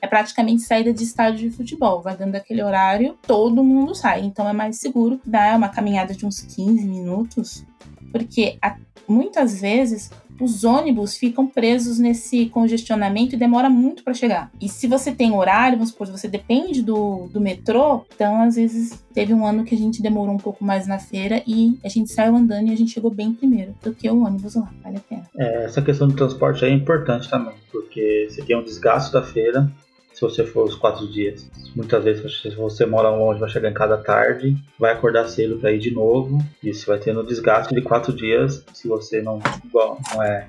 [0.00, 2.02] é praticamente saída de estádio de futebol.
[2.02, 4.22] Vai dando aquele horário, todo mundo sai.
[4.22, 7.64] Então é mais seguro dar uma caminhada de uns 15 minutos,
[8.10, 8.58] porque
[9.06, 14.50] muitas vezes os ônibus ficam presos nesse congestionamento e demora muito para chegar.
[14.60, 19.04] E se você tem horário, vamos supor, você depende do, do metrô, então às vezes
[19.12, 22.10] teve um ano que a gente demorou um pouco mais na feira e a gente
[22.10, 24.70] saiu andando e a gente chegou bem primeiro do que o ônibus lá.
[24.82, 25.22] Vale a pena.
[25.36, 29.70] É, essa questão do transporte é importante também, porque você tem um desgaste da feira
[30.14, 31.50] se você for os quatro dias.
[31.74, 35.72] Muitas vezes, se você mora longe, vai chegar em casa tarde, vai acordar cedo para
[35.72, 39.98] ir de novo, e você vai tendo desgaste de quatro dias se você não, igual,
[40.14, 40.48] não é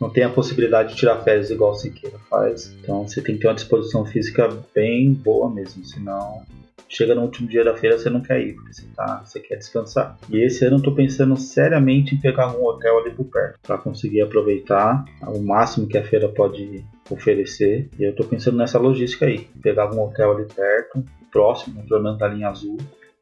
[0.00, 2.72] não tem a possibilidade de tirar férias igual o Siqueira faz.
[2.80, 6.42] Então você tem que ter uma disposição física bem boa mesmo, senão
[6.88, 9.56] chega no último dia da feira você não quer ir, porque você, tá, você quer
[9.56, 10.16] descansar.
[10.30, 13.78] E esse ano eu tô pensando seriamente em pegar um hotel ali por perto, para
[13.78, 17.88] conseguir aproveitar o máximo que a feira pode oferecer.
[17.98, 22.28] E eu tô pensando nessa logística aí, pegar um hotel ali perto, próximo, pelo da
[22.28, 22.78] linha azul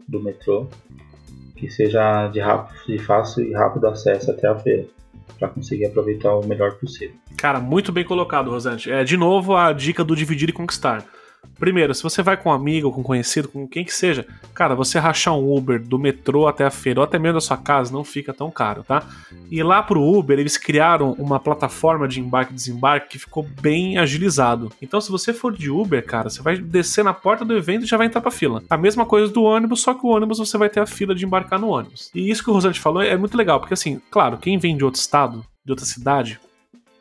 [0.06, 0.68] do metrô,
[1.56, 4.86] que seja de, rápido, de fácil e rápido acesso até a feira
[5.38, 7.16] para conseguir aproveitar o melhor possível.
[7.36, 8.90] Cara, muito bem colocado, Rosante.
[8.90, 11.04] É de novo a dica do dividir e conquistar.
[11.62, 14.74] Primeiro, se você vai com um amigo, com um conhecido, com quem que seja, cara,
[14.74, 17.92] você rachar um Uber do metrô até a feira ou até mesmo da sua casa
[17.92, 19.06] não fica tão caro, tá?
[19.48, 23.96] E lá pro Uber, eles criaram uma plataforma de embarque e desembarque que ficou bem
[23.96, 24.72] agilizado.
[24.82, 27.88] Então, se você for de Uber, cara, você vai descer na porta do evento e
[27.88, 28.60] já vai entrar pra fila.
[28.68, 31.24] A mesma coisa do ônibus, só que o ônibus você vai ter a fila de
[31.24, 32.10] embarcar no ônibus.
[32.12, 34.84] E isso que o Rosante falou é muito legal, porque assim, claro, quem vem de
[34.84, 36.40] outro estado, de outra cidade,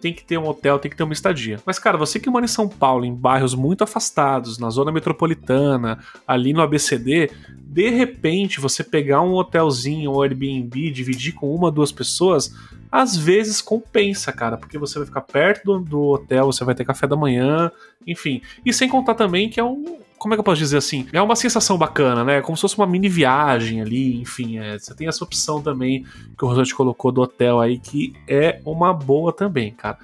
[0.02, 1.60] tem que ter um hotel, tem que ter uma estadia.
[1.66, 6.00] Mas, cara, você que mora em São Paulo, em bairros muito afastados, na zona metropolitana,
[6.28, 11.92] ali no ABCD, de repente você pegar um hotelzinho ou Airbnb, dividir com uma, duas
[11.92, 12.54] pessoas,
[12.92, 16.84] às vezes compensa, cara, porque você vai ficar perto do, do hotel, você vai ter
[16.84, 17.72] café da manhã,
[18.06, 18.42] enfim.
[18.66, 21.08] E sem contar também que é um, como é que eu posso dizer assim?
[21.12, 22.42] É uma sensação bacana, né?
[22.42, 24.60] Como se fosse uma mini viagem ali, enfim.
[24.60, 26.06] É, você tem essa opção também
[26.38, 29.98] que o Rosante colocou do hotel aí, que é uma boa também, cara.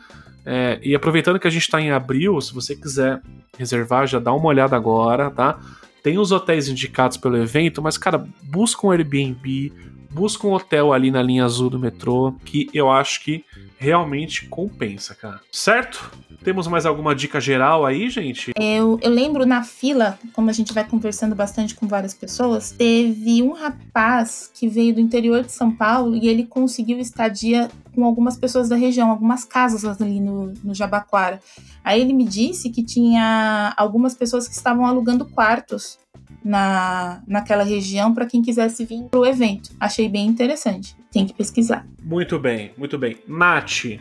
[0.43, 3.21] É, e aproveitando que a gente está em abril, se você quiser
[3.59, 5.59] reservar, já dá uma olhada agora, tá?
[6.01, 9.71] Tem os hotéis indicados pelo evento, mas, cara, busca um Airbnb,
[10.17, 13.45] busca um hotel ali na linha azul do metrô, que eu acho que
[13.77, 15.39] realmente compensa, cara.
[15.51, 16.11] Certo?
[16.43, 18.51] Temos mais alguma dica geral aí, gente?
[18.59, 23.43] Eu, eu lembro na fila, como a gente vai conversando bastante com várias pessoas, teve
[23.43, 28.35] um rapaz que veio do interior de São Paulo e ele conseguiu estadia com algumas
[28.35, 31.39] pessoas da região, algumas casas ali no, no Jabaquara.
[31.83, 35.99] Aí ele me disse que tinha algumas pessoas que estavam alugando quartos
[36.47, 39.69] na, naquela região para quem quisesse vir para o evento.
[39.79, 40.95] Achei bem interessante.
[41.11, 41.85] Tem que pesquisar.
[42.01, 43.17] Muito bem, muito bem.
[43.27, 43.99] Nath,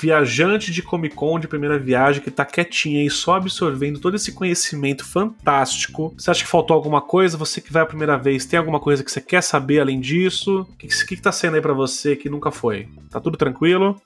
[0.00, 4.32] viajante de Comic Con de primeira viagem que tá quietinha e só absorvendo todo esse
[4.32, 6.14] conhecimento fantástico.
[6.16, 7.36] Você acha que faltou alguma coisa?
[7.36, 10.62] Você que vai a primeira vez, tem alguma coisa que você quer saber além disso?
[10.62, 12.88] O que, que, que tá sendo aí para você que nunca foi?
[13.10, 14.00] Tá tudo tranquilo?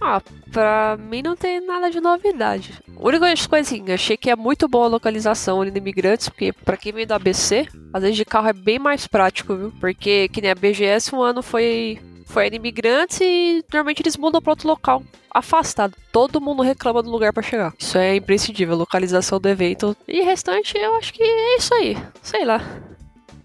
[0.00, 0.20] Ah,
[0.52, 2.74] pra mim não tem nada de novidade.
[2.96, 6.52] A única coisa assim, achei que é muito boa a localização ali no Imigrantes, porque
[6.52, 9.72] pra quem vem do ABC, às vezes de carro é bem mais prático, viu?
[9.80, 14.42] Porque que nem a BGS um ano foi foi em Imigrantes e normalmente eles mudam
[14.42, 15.02] pra outro local.
[15.30, 15.94] Afastado.
[16.10, 17.74] Todo mundo reclama do lugar para chegar.
[17.78, 19.96] Isso é imprescindível, localização do evento.
[20.06, 21.96] E restante, eu acho que é isso aí.
[22.22, 22.58] Sei lá.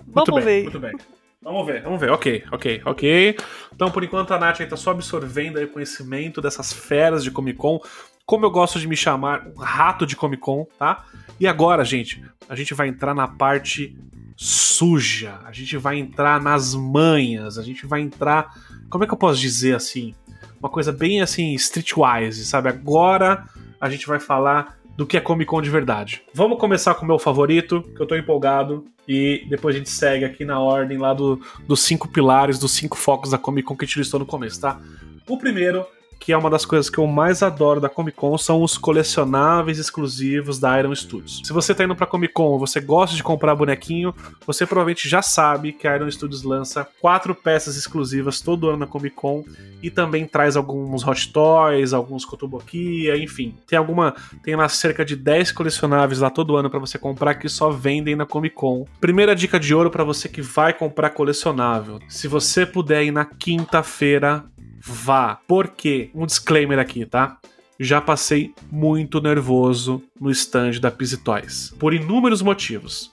[0.07, 0.63] Vamos muito bem, ver.
[0.63, 1.18] Muito bem.
[1.41, 2.11] Vamos ver, vamos ver.
[2.11, 3.37] Ok, ok, ok.
[3.73, 7.31] Então, por enquanto, a Nath aí tá só absorvendo aí o conhecimento dessas feras de
[7.31, 7.79] Comic Con.
[8.25, 11.05] Como eu gosto de me chamar, um rato de Comic Con, tá?
[11.39, 13.97] E agora, gente, a gente vai entrar na parte
[14.35, 15.39] suja.
[15.45, 17.57] A gente vai entrar nas manhas.
[17.57, 18.53] A gente vai entrar.
[18.89, 20.13] Como é que eu posso dizer assim?
[20.59, 22.67] Uma coisa bem assim, streetwise, sabe?
[22.67, 23.45] Agora
[23.79, 26.21] a gente vai falar do que é Comic Con de verdade.
[26.33, 30.23] Vamos começar com o meu favorito, que eu tô empolgado, e depois a gente segue
[30.23, 33.83] aqui na ordem lá do, dos cinco pilares, dos cinco focos da Comic Con que
[33.83, 34.79] a gente listou no começo, tá?
[35.27, 35.83] O primeiro
[36.19, 39.79] que é uma das coisas que eu mais adoro da Comic Con, são os colecionáveis
[39.79, 41.41] exclusivos da Iron Studios.
[41.43, 44.13] Se você tá indo pra Comic Con você gosta de comprar bonequinho,
[44.45, 48.87] você provavelmente já sabe que a Iron Studios lança quatro peças exclusivas todo ano na
[48.87, 49.43] Comic Con
[49.81, 53.55] e também traz alguns Hot Toys, alguns Kotobukiya, enfim.
[53.65, 54.13] Tem alguma.
[54.43, 58.15] Tem lá cerca de 10 colecionáveis lá todo ano para você comprar que só vendem
[58.15, 58.85] na Comic Con.
[58.99, 61.99] Primeira dica de ouro para você que vai comprar colecionável.
[62.07, 64.43] Se você puder ir na quinta-feira
[64.79, 65.39] vá.
[65.47, 67.37] Porque, um disclaimer aqui, tá?
[67.79, 71.73] Já passei muito nervoso no stand da Pizzy Toys.
[71.79, 73.11] Por inúmeros motivos.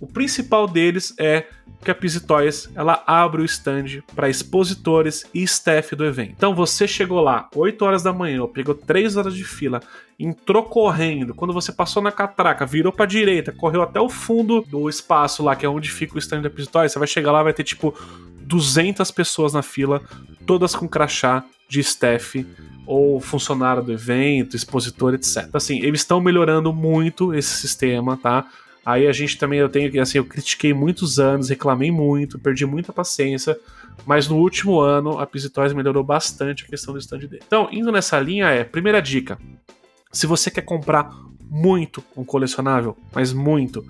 [0.00, 1.46] O principal deles é
[1.82, 6.34] que a Pizzy Toys ela abre o stand para expositores e staff do evento.
[6.36, 9.80] Então você chegou lá 8 horas da manhã, ou pegou 3 horas de fila,
[10.18, 14.88] entrou correndo, quando você passou na catraca, virou para direita, correu até o fundo do
[14.88, 17.42] espaço lá, que é onde fica o stand da Pizzy Toys, você vai chegar lá
[17.42, 17.94] vai ter tipo
[18.46, 20.00] 200 pessoas na fila,
[20.46, 22.46] todas com crachá de staff
[22.86, 25.48] ou funcionário do evento, expositor, etc.
[25.52, 28.46] Assim, eles estão melhorando muito esse sistema, tá?
[28.84, 32.64] Aí a gente também, eu tenho que, assim, eu critiquei muitos anos, reclamei muito, perdi
[32.64, 33.58] muita paciência,
[34.06, 37.42] mas no último ano a Pisitóis melhorou bastante a questão do stand dele.
[37.44, 39.38] Então, indo nessa linha é, primeira dica,
[40.12, 41.10] Se você quer comprar
[41.50, 43.84] muito um colecionável, mas muito,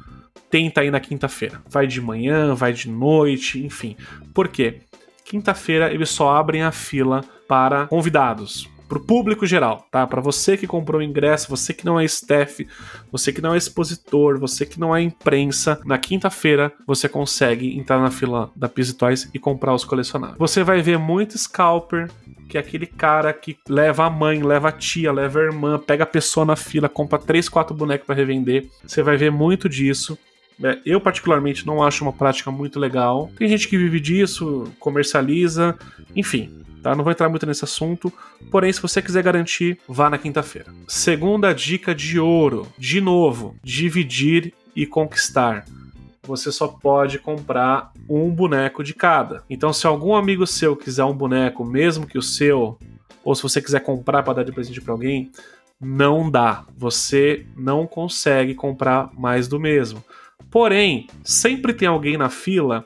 [0.51, 1.63] tenta ir na quinta-feira.
[1.69, 3.97] Vai de manhã, vai de noite, enfim.
[4.35, 4.81] Por quê?
[5.25, 10.07] Quinta-feira eles só abrem a fila para convidados, para o público geral, tá?
[10.07, 12.67] Para você que comprou o ingresso, você que não é staff,
[13.11, 18.01] você que não é expositor, você que não é imprensa, na quinta-feira você consegue entrar
[18.01, 20.39] na fila da Pizzy Toys e comprar os colecionáveis.
[20.39, 22.11] Você vai ver muito scalper,
[22.49, 26.05] que é aquele cara que leva a mãe, leva a tia, leva a irmã, pega
[26.05, 28.69] a pessoa na fila, compra 3, 4 bonecos para revender.
[28.85, 30.17] Você vai ver muito disso.
[30.63, 33.31] É, eu, particularmente, não acho uma prática muito legal.
[33.37, 35.77] Tem gente que vive disso, comercializa,
[36.15, 36.65] enfim.
[36.87, 36.95] Tá?
[36.95, 38.13] Não vou entrar muito nesse assunto,
[38.49, 40.73] porém, se você quiser garantir, vá na quinta-feira.
[40.87, 45.65] Segunda dica de ouro: de novo, dividir e conquistar
[46.23, 49.45] você só pode comprar um boneco de cada.
[49.49, 52.79] Então, se algum amigo seu quiser um boneco, mesmo que o seu,
[53.25, 55.31] ou se você quiser comprar para dar de presente para alguém,
[55.81, 56.65] não dá.
[56.77, 60.05] Você não consegue comprar mais do mesmo.
[60.51, 62.85] Porém, sempre tem alguém na fila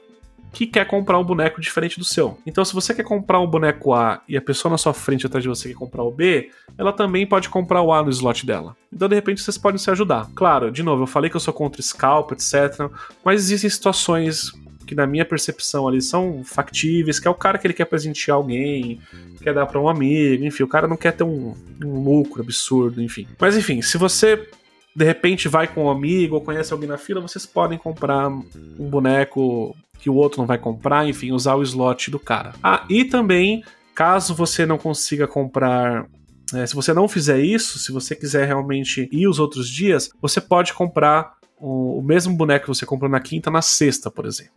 [0.53, 2.39] que quer comprar um boneco diferente do seu.
[2.45, 5.43] Então, se você quer comprar um boneco A e a pessoa na sua frente atrás
[5.43, 8.77] de você quer comprar o B, ela também pode comprar o A no slot dela.
[8.93, 10.29] Então, de repente, vocês podem se ajudar.
[10.35, 12.91] Claro, de novo, eu falei que eu sou contra scalp, etc.
[13.25, 14.53] Mas existem situações
[14.87, 18.37] que, na minha percepção, ali são factíveis, que é o cara que ele quer presentear
[18.37, 19.01] alguém,
[19.41, 23.01] quer dar para um amigo, enfim, o cara não quer ter um, um lucro absurdo,
[23.01, 23.27] enfim.
[23.39, 24.49] Mas enfim, se você
[24.95, 28.91] de repente vai com um amigo ou conhece alguém na fila, vocês podem comprar um
[28.91, 32.55] boneco que o outro não vai comprar, enfim, usar o slot do cara.
[32.63, 33.63] Ah, e também,
[33.95, 36.07] caso você não consiga comprar
[36.55, 40.41] é, se você não fizer isso, se você quiser realmente ir os outros dias, você
[40.41, 44.53] pode comprar o, o, mesmo boneco que você comprou na quinta na sexta, por exemplo.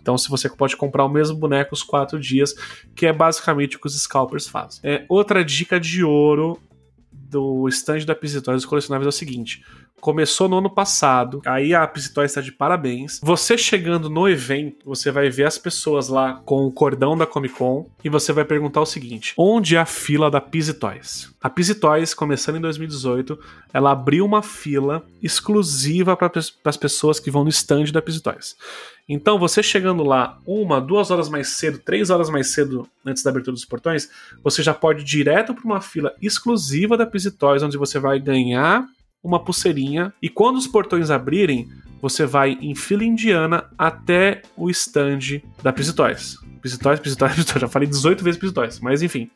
[0.00, 2.54] Então, se você pode comprar o mesmo boneco os quatro dias,
[2.94, 4.80] que é basicamente o que os scalpers fazem.
[4.84, 6.60] É, outra dica de ouro
[7.10, 9.64] do stand da Pisitóis dos colecionáveis é o seguinte:
[10.00, 13.20] começou no ano passado, aí a Pisitóis está de parabéns.
[13.22, 17.54] Você chegando no evento, você vai ver as pessoas lá com o cordão da Comic
[17.54, 21.32] Con e você vai perguntar o seguinte: onde é a fila da Pisitóis?
[21.40, 23.38] A Pisitóis, começando em 2018,
[23.72, 26.30] ela abriu uma fila exclusiva para
[26.64, 28.56] as pessoas que vão no stand da Pisitóis.
[29.08, 33.30] Então, você chegando lá uma, duas horas mais cedo, três horas mais cedo antes da
[33.30, 34.08] abertura dos portões,
[34.42, 38.86] você já pode ir direto para uma fila exclusiva da Pisitóis, onde você vai ganhar
[39.24, 40.12] uma pulseirinha.
[40.20, 41.68] E quando os portões abrirem,
[42.00, 46.36] você vai em fila indiana até o stand da Pisitóis.
[46.60, 47.60] Pisitóis, Pisitóis, Pisitóis.
[47.62, 49.30] Já falei 18 vezes Pisitóis, mas enfim.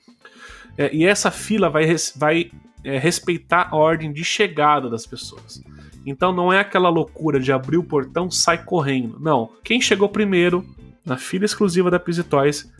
[0.76, 2.50] É, e essa fila vai, vai
[2.84, 5.62] é, respeitar a ordem de chegada das pessoas.
[6.06, 9.18] Então não é aquela loucura de abrir o portão, sai correndo.
[9.18, 9.50] Não.
[9.64, 10.64] Quem chegou primeiro,
[11.04, 12.70] na fila exclusiva da Toys,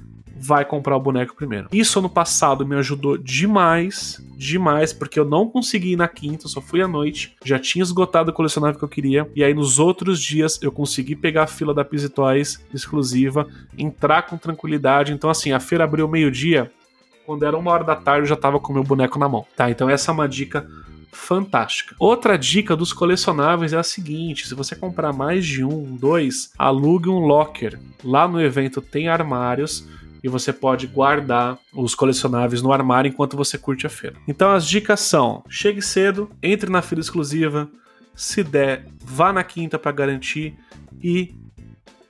[0.41, 1.69] vai comprar o boneco primeiro.
[1.73, 6.61] Isso ano passado me ajudou demais, demais, porque eu não consegui ir na quinta, só
[6.61, 10.21] fui à noite, já tinha esgotado o colecionável que eu queria, e aí nos outros
[10.21, 13.47] dias eu consegui pegar a fila da Pizzy Toys exclusiva,
[13.77, 15.13] entrar com tranquilidade.
[15.13, 16.71] Então, assim, a feira abriu meio-dia,
[17.27, 19.71] quando era uma hora da tarde eu já tava com meu boneco na mão, tá?
[19.71, 20.67] Então, essa é uma dica
[21.13, 21.95] fantástica.
[21.99, 27.09] Outra dica dos colecionáveis é a seguinte: se você comprar mais de um, dois, alugue
[27.09, 27.79] um locker.
[28.03, 29.87] Lá no evento tem armários
[30.23, 34.17] e você pode guardar os colecionáveis no armário enquanto você curte a feira.
[34.27, 37.69] Então as dicas são: chegue cedo, entre na fila exclusiva,
[38.15, 40.57] se der, vá na quinta para garantir
[41.03, 41.35] e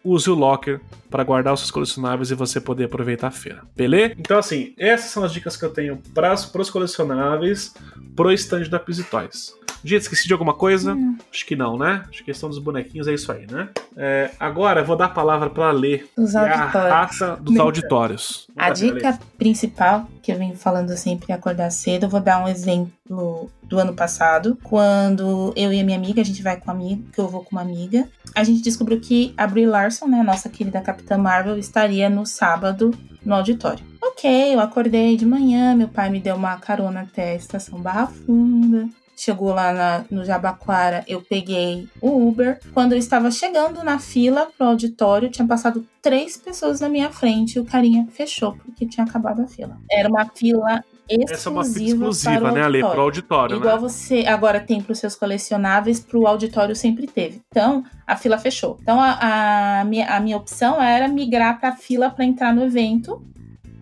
[0.03, 3.63] use o locker para guardar os seus colecionáveis e você poder aproveitar a feira.
[3.77, 4.15] Beleza?
[4.19, 7.75] Então, assim, essas são as dicas que eu tenho para os colecionáveis
[8.15, 9.59] pro stand da Pizzy Toys.
[9.83, 10.95] Dia, esqueci de alguma coisa?
[10.95, 11.17] Hum.
[11.33, 12.05] Acho que não, né?
[12.09, 13.69] Acho que a questão dos bonequinhos é isso aí, né?
[13.97, 15.69] É, agora eu vou dar a palavra para.
[15.69, 16.75] Os é auditórios.
[16.75, 18.49] a raça dos auditórios.
[18.57, 22.93] A dica principal, que eu venho falando sempre acordar cedo, eu vou dar um exemplo
[23.09, 27.03] do ano passado, quando eu e a minha amiga, a gente vai com uma amiga,
[27.13, 30.49] que eu vou com uma amiga, a gente descobriu que a Brie Larson, né, nossa
[30.49, 32.93] querida Capitã Marvel, estaria no sábado
[33.25, 33.85] no auditório.
[34.03, 38.07] Ok, eu acordei de manhã, meu pai me deu uma carona até a estação Barra
[38.07, 42.61] Funda chegou lá na, no Jabaquara, eu peguei o Uber.
[42.73, 47.57] Quando eu estava chegando na fila pro auditório, tinha passado três pessoas na minha frente
[47.57, 49.77] e o carinha fechou porque tinha acabado a fila.
[49.91, 51.35] Era uma fila exclusiva.
[51.35, 52.81] Essa é uma fila exclusiva, né, Ale?
[52.81, 53.81] Pro auditório, Igual né?
[53.81, 57.41] você agora tem para os seus colecionáveis, pro auditório sempre teve.
[57.51, 58.79] Então, a fila fechou.
[58.83, 62.65] Então, a, a, minha, a minha opção era migrar para a fila para entrar no
[62.65, 63.23] evento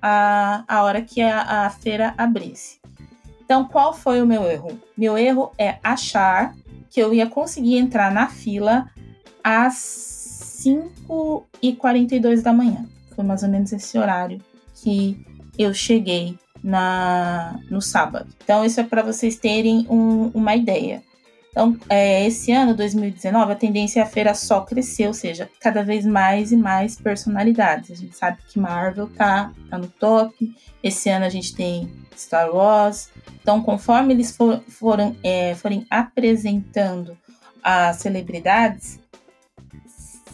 [0.00, 2.78] a, a hora que a, a feira abrisse.
[3.44, 4.78] Então, qual foi o meu erro?
[4.96, 6.54] Meu erro é achar
[6.90, 8.88] que eu ia conseguir entrar na fila
[9.42, 10.16] às
[10.64, 12.86] 5h42 da manhã.
[13.14, 14.40] Foi mais ou menos esse horário
[14.74, 15.24] que
[15.58, 16.36] eu cheguei
[16.66, 18.26] na, no sábado.
[18.42, 21.00] Então, isso é para vocês terem um, uma ideia.
[21.48, 25.84] Então, é, esse ano, 2019, a tendência é a feira só crescer, ou seja, cada
[25.84, 27.92] vez mais e mais personalidades.
[27.92, 30.34] A gente sabe que Marvel tá, tá no top.
[30.82, 33.10] Esse ano a gente tem Star Wars.
[33.40, 37.16] Então, conforme eles for, foram, é, forem apresentando
[37.62, 38.98] as celebridades,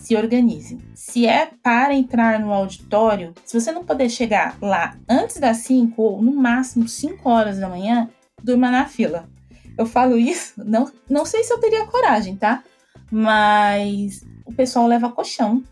[0.03, 0.79] se organizem.
[0.95, 6.01] Se é para entrar no auditório, se você não puder chegar lá antes das 5
[6.01, 8.09] ou no máximo 5 horas da manhã,
[8.43, 9.29] durma na fila
[9.77, 12.63] eu falo isso, não, não sei se eu teria coragem, tá?
[13.11, 15.63] Mas o pessoal leva colchão.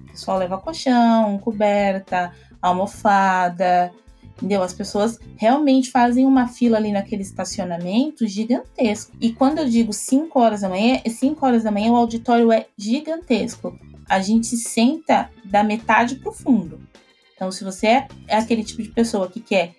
[0.00, 3.92] O pessoal leva colchão, coberta, almofada,
[4.38, 4.62] entendeu?
[4.62, 9.12] As pessoas realmente fazem uma fila ali naquele estacionamento gigantesco.
[9.20, 12.52] E quando eu digo 5 horas da manhã, é 5 horas da manhã o auditório
[12.52, 13.78] é gigantesco.
[14.08, 16.80] A gente senta da metade pro fundo.
[17.34, 19.74] Então, se você é aquele tipo de pessoa que quer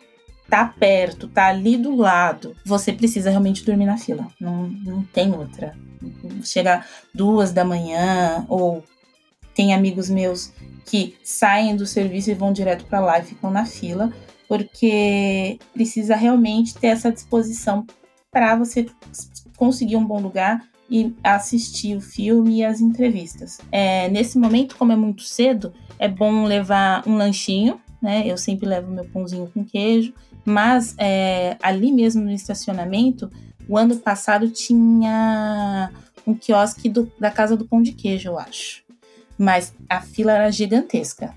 [0.49, 4.27] tá perto, tá ali do lado, você precisa realmente dormir na fila.
[4.39, 5.75] Não, não tem outra.
[6.43, 8.83] Chegar duas da manhã, ou
[9.53, 10.51] tem amigos meus
[10.85, 14.11] que saem do serviço e vão direto para lá e ficam na fila,
[14.49, 17.87] porque precisa realmente ter essa disposição
[18.29, 18.87] para você
[19.55, 23.59] conseguir um bom lugar e assistir o filme e as entrevistas.
[23.71, 28.23] É, nesse momento, como é muito cedo, é bom levar um lanchinho, né?
[28.25, 30.13] Eu sempre levo meu pãozinho com queijo
[30.49, 33.29] mas é, ali mesmo no estacionamento,
[33.67, 35.91] o ano passado tinha
[36.25, 38.83] um quiosque do, da Casa do Pão de Queijo, eu acho.
[39.37, 41.35] Mas a fila era gigantesca.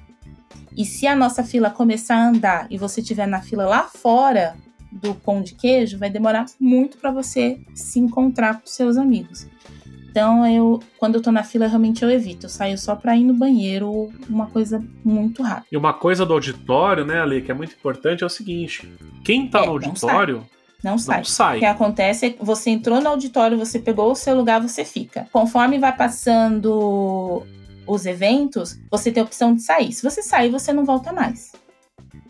[0.77, 4.57] E se a nossa fila começar a andar e você estiver na fila lá fora
[4.91, 9.47] do pão de queijo, vai demorar muito para você se encontrar com seus amigos.
[10.11, 12.45] Então, eu, quando eu tô na fila, realmente eu evito.
[12.45, 15.69] Eu saio só pra ir no banheiro ou uma coisa muito rápida.
[15.73, 18.87] E uma coisa do auditório, né, Ali, que é muito importante é o seguinte:
[19.25, 20.47] quem tá é, no auditório.
[20.85, 21.19] Não sai.
[21.19, 21.57] Não sai.
[21.57, 24.85] O que acontece é que você entrou no auditório, você pegou o seu lugar, você
[24.85, 25.27] fica.
[25.33, 27.43] Conforme vai passando
[27.87, 29.93] os eventos, você tem a opção de sair.
[29.93, 31.53] Se você sair, você não volta mais.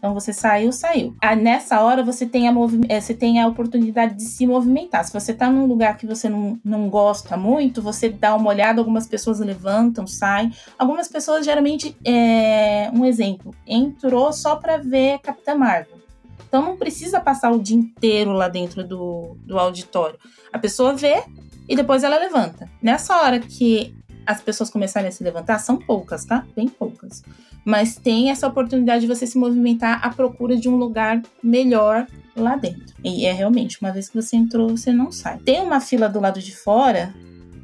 [0.02, 1.14] Então você saiu, saiu.
[1.20, 2.52] Ah, nessa hora você tem, a
[2.88, 5.04] eh, você tem a oportunidade de se movimentar.
[5.04, 8.80] Se você está num lugar que você não, não gosta muito, você dá uma olhada,
[8.80, 10.52] algumas pessoas levantam, saem.
[10.76, 16.02] Algumas pessoas, geralmente, é, um exemplo, entrou só para ver Capitã Marvel.
[16.48, 20.18] Então não precisa passar o dia inteiro lá dentro do, do auditório.
[20.52, 21.22] A pessoa vê
[21.68, 22.68] e depois ela levanta.
[22.82, 23.94] Nessa hora que
[24.26, 26.44] as pessoas começarem a se levantar, são poucas, tá?
[26.54, 27.22] Bem poucas
[27.64, 32.06] mas tem essa oportunidade de você se movimentar à procura de um lugar melhor
[32.36, 32.94] lá dentro.
[33.04, 35.38] E é realmente, uma vez que você entrou, você não sai.
[35.38, 37.14] Tem uma fila do lado de fora,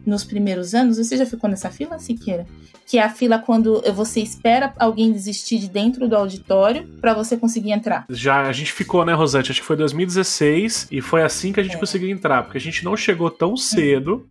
[0.06, 2.46] nos primeiros anos, você já ficou nessa fila, Siqueira?
[2.86, 7.36] Que é a fila quando você espera alguém desistir de dentro do auditório para você
[7.36, 8.06] conseguir entrar.
[8.08, 9.50] Já a gente ficou, né, Rosante?
[9.50, 11.78] Acho que foi 2016 e foi assim que a gente é.
[11.78, 14.26] conseguiu entrar, porque a gente não chegou tão cedo.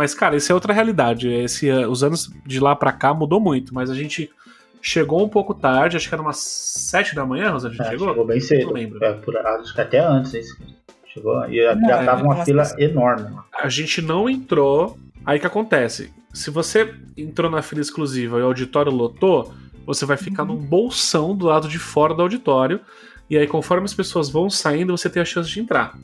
[0.00, 1.28] Mas, cara, isso é outra realidade.
[1.28, 4.30] Esse, os anos de lá para cá mudou muito, mas a gente
[4.82, 7.90] Chegou um pouco tarde, acho que era umas 7 da manhã, Rosa, a gente é,
[7.90, 8.08] chegou?
[8.08, 8.66] Chegou bem cedo.
[8.66, 9.04] Não lembro.
[9.04, 10.42] É, por, acho que até antes, hein?
[11.12, 13.36] Chegou e já, já tava uma fila enorme.
[13.52, 14.98] A gente não entrou.
[15.26, 16.10] Aí que acontece?
[16.32, 19.52] Se você entrou na fila exclusiva e o auditório lotou,
[19.84, 20.54] você vai ficar uhum.
[20.54, 22.80] num bolsão do lado de fora do auditório.
[23.28, 25.94] E aí, conforme as pessoas vão saindo, você tem a chance de entrar.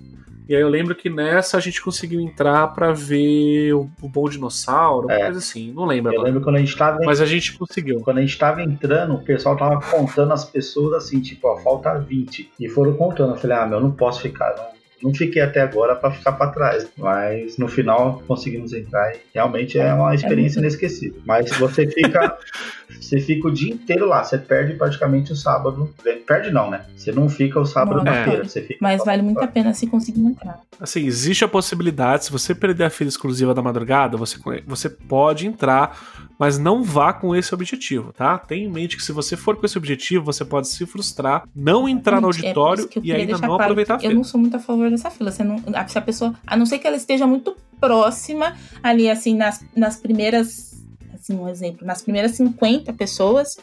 [0.49, 4.29] E aí eu lembro que nessa a gente conseguiu entrar para ver o, o Bom
[4.29, 5.25] Dinossauro, é.
[5.25, 6.13] coisa assim, não lembro.
[6.13, 6.29] Eu agora.
[6.29, 7.01] lembro quando a gente tava.
[7.05, 8.01] Mas a gente conseguiu.
[8.01, 11.99] Quando a gente tava entrando, o pessoal tava contando as pessoas assim, tipo, ó, falta
[11.99, 12.53] 20.
[12.61, 13.33] E foram contando.
[13.33, 16.51] Eu falei, ah, meu, não posso ficar, não não fiquei até agora para ficar para
[16.51, 21.21] trás, mas no final conseguimos entrar e realmente é uma experiência inesquecível.
[21.27, 22.39] Mas você fica,
[22.99, 25.93] você fica o dia inteiro lá, você perde praticamente o sábado.
[26.27, 26.87] Perde não, né?
[26.97, 28.79] Você não fica o sábado não, inteiro, você fica.
[28.81, 30.61] Mas vale muito a pena se conseguir entrar.
[30.81, 35.47] Assim, existe a possibilidade, se você perder a fila exclusiva da madrugada, você, você pode
[35.47, 38.39] entrar mas não vá com esse objetivo, tá?
[38.39, 41.89] Tenha em mente que se você for com esse objetivo, você pode se frustrar, não
[41.89, 44.13] entrar no é auditório é e ainda não claro aproveitar a fila.
[44.13, 45.31] Eu não sou muito a favor dessa fila.
[45.31, 49.35] Você não, se a pessoa, a não ser que ela esteja muito próxima ali, assim,
[49.35, 50.75] nas, nas primeiras,
[51.15, 53.57] assim, um exemplo, nas primeiras 50 pessoas,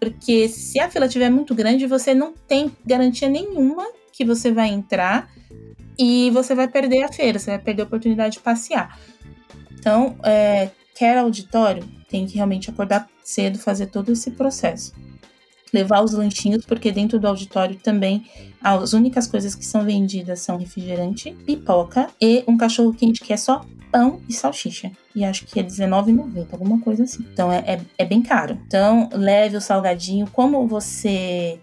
[0.00, 4.68] porque se a fila estiver muito grande, você não tem garantia nenhuma que você vai
[4.68, 5.30] entrar
[5.98, 8.98] e você vai perder a feira, você vai perder a oportunidade de passear.
[9.78, 10.70] Então, é,
[11.00, 14.92] quer auditório, tem que realmente acordar cedo, fazer todo esse processo.
[15.72, 18.26] Levar os lanchinhos, porque dentro do auditório também
[18.60, 23.36] as únicas coisas que são vendidas são refrigerante, pipoca e um cachorro quente que é
[23.38, 24.92] só pão e salsicha.
[25.14, 27.24] E acho que é R$19,90, alguma coisa assim.
[27.32, 28.58] Então é, é, é bem caro.
[28.66, 30.28] Então leve o salgadinho.
[30.30, 31.58] Como você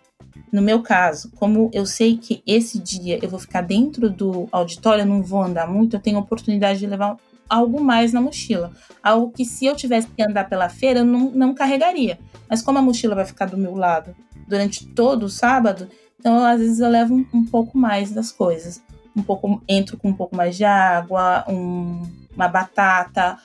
[0.51, 5.01] no meu caso, como eu sei que esse dia eu vou ficar dentro do auditório,
[5.01, 7.17] eu não vou andar muito, eu tenho a oportunidade de levar
[7.49, 8.71] algo mais na mochila.
[9.01, 12.19] Algo que se eu tivesse que andar pela feira, eu não, não carregaria.
[12.49, 14.15] Mas como a mochila vai ficar do meu lado
[14.47, 15.89] durante todo o sábado,
[16.19, 18.81] então às vezes eu levo um, um pouco mais das coisas.
[19.15, 22.03] Um pouco, entro com um pouco mais de água, um,
[22.35, 23.37] uma batata,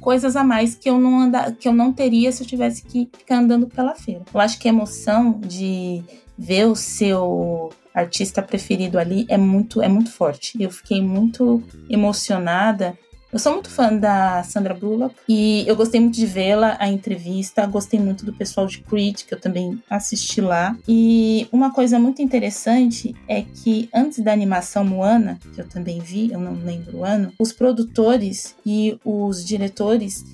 [0.00, 3.08] coisas a mais que eu não anda, que eu não teria se eu tivesse que
[3.16, 4.22] ficar andando pela feira.
[4.32, 6.02] Eu acho que a emoção de
[6.36, 10.60] ver o seu artista preferido ali é muito é muito forte.
[10.60, 12.98] Eu fiquei muito emocionada
[13.32, 17.66] eu sou muito fã da Sandra Bullock e eu gostei muito de vê-la, a entrevista,
[17.66, 20.76] gostei muito do pessoal de Creed, que eu também assisti lá.
[20.86, 26.30] E uma coisa muito interessante é que antes da animação Moana, que eu também vi,
[26.30, 30.26] eu não lembro o ano, os produtores e os diretores,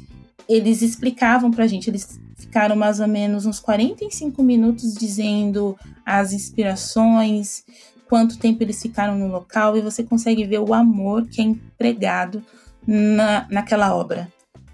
[0.48, 7.64] eles explicavam pra gente, eles ficaram mais ou menos uns 45 minutos dizendo as inspirações,
[8.08, 12.42] quanto tempo eles ficaram no local e você consegue ver o amor que é empregado
[12.86, 14.28] na, naquela obra.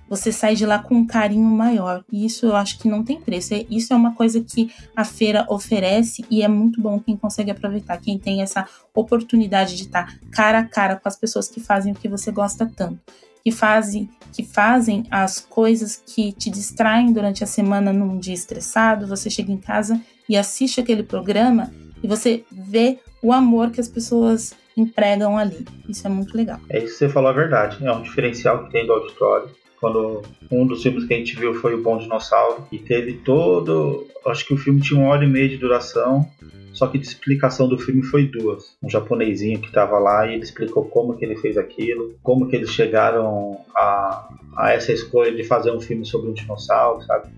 [0.08, 2.04] Você sai de lá com um carinho maior.
[2.12, 3.54] E isso eu acho que não tem preço.
[3.54, 7.50] É, isso é uma coisa que a feira oferece e é muito bom quem consegue
[7.50, 11.92] aproveitar, quem tem essa oportunidade de estar cara a cara com as pessoas que fazem
[11.92, 13.00] o que você gosta tanto.
[13.42, 19.06] Que fazem, que fazem as coisas que te distraem durante a semana num dia estressado.
[19.06, 23.88] Você chega em casa e assiste aquele programa e você vê o amor que as
[23.88, 25.64] pessoas empregam ali.
[25.88, 26.58] Isso é muito legal.
[26.68, 27.84] É isso que você falou a verdade.
[27.84, 29.48] É um diferencial que tem do auditório.
[29.80, 34.06] Quando um dos filmes que a gente viu foi o Bom Dinossauro, e teve todo.
[34.26, 36.26] Acho que o filme tinha uma hora e meia de duração,
[36.72, 38.76] só que de explicação do filme foi duas.
[38.82, 42.56] Um japonesinho que estava lá e ele explicou como que ele fez aquilo, como que
[42.56, 47.28] eles chegaram a, a essa escolha de fazer um filme sobre um dinossauro, sabe?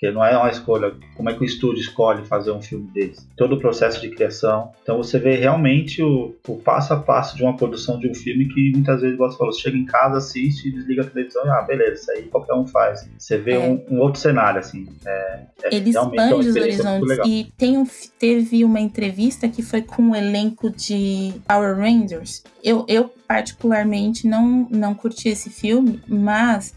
[0.00, 0.94] Porque não é uma escolha.
[1.14, 3.28] Como é que o estúdio escolhe fazer um filme desse?
[3.36, 4.72] Todo o processo de criação.
[4.82, 8.48] Então você vê realmente o, o passo a passo de uma produção de um filme
[8.48, 12.00] que muitas vezes você falou, chega em casa, assiste, desliga a televisão e ah, beleza,
[12.00, 13.06] isso aí qualquer um faz.
[13.18, 13.58] Você vê é.
[13.58, 14.88] um, um, outro cenário, assim.
[15.04, 17.18] É, é Ele expande os horizontes.
[17.26, 17.86] E tem um,
[18.18, 22.42] teve uma entrevista que foi com o um elenco de Power Rangers.
[22.64, 26.74] Eu, eu particularmente não, não curti esse filme, mas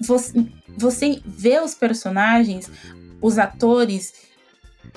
[0.00, 0.46] você,
[0.76, 2.70] você vê os personagens,
[3.20, 4.30] os atores,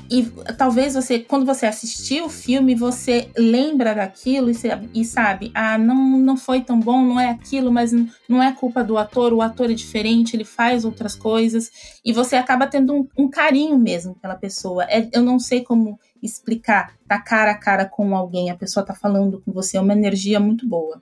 [0.10, 0.24] e
[0.58, 4.56] talvez você, quando você assistir o filme, você lembra daquilo e,
[4.94, 7.92] e, sabe, ah, não, não foi tão bom, não é aquilo, mas
[8.28, 12.36] não é culpa do ator, o ator é diferente, ele faz outras coisas, e você
[12.36, 14.84] acaba tendo um, um carinho mesmo pela pessoa.
[14.86, 18.94] É, eu não sei como explicar, tá cara a cara com alguém, a pessoa tá
[18.94, 21.02] falando com você, é uma energia muito boa.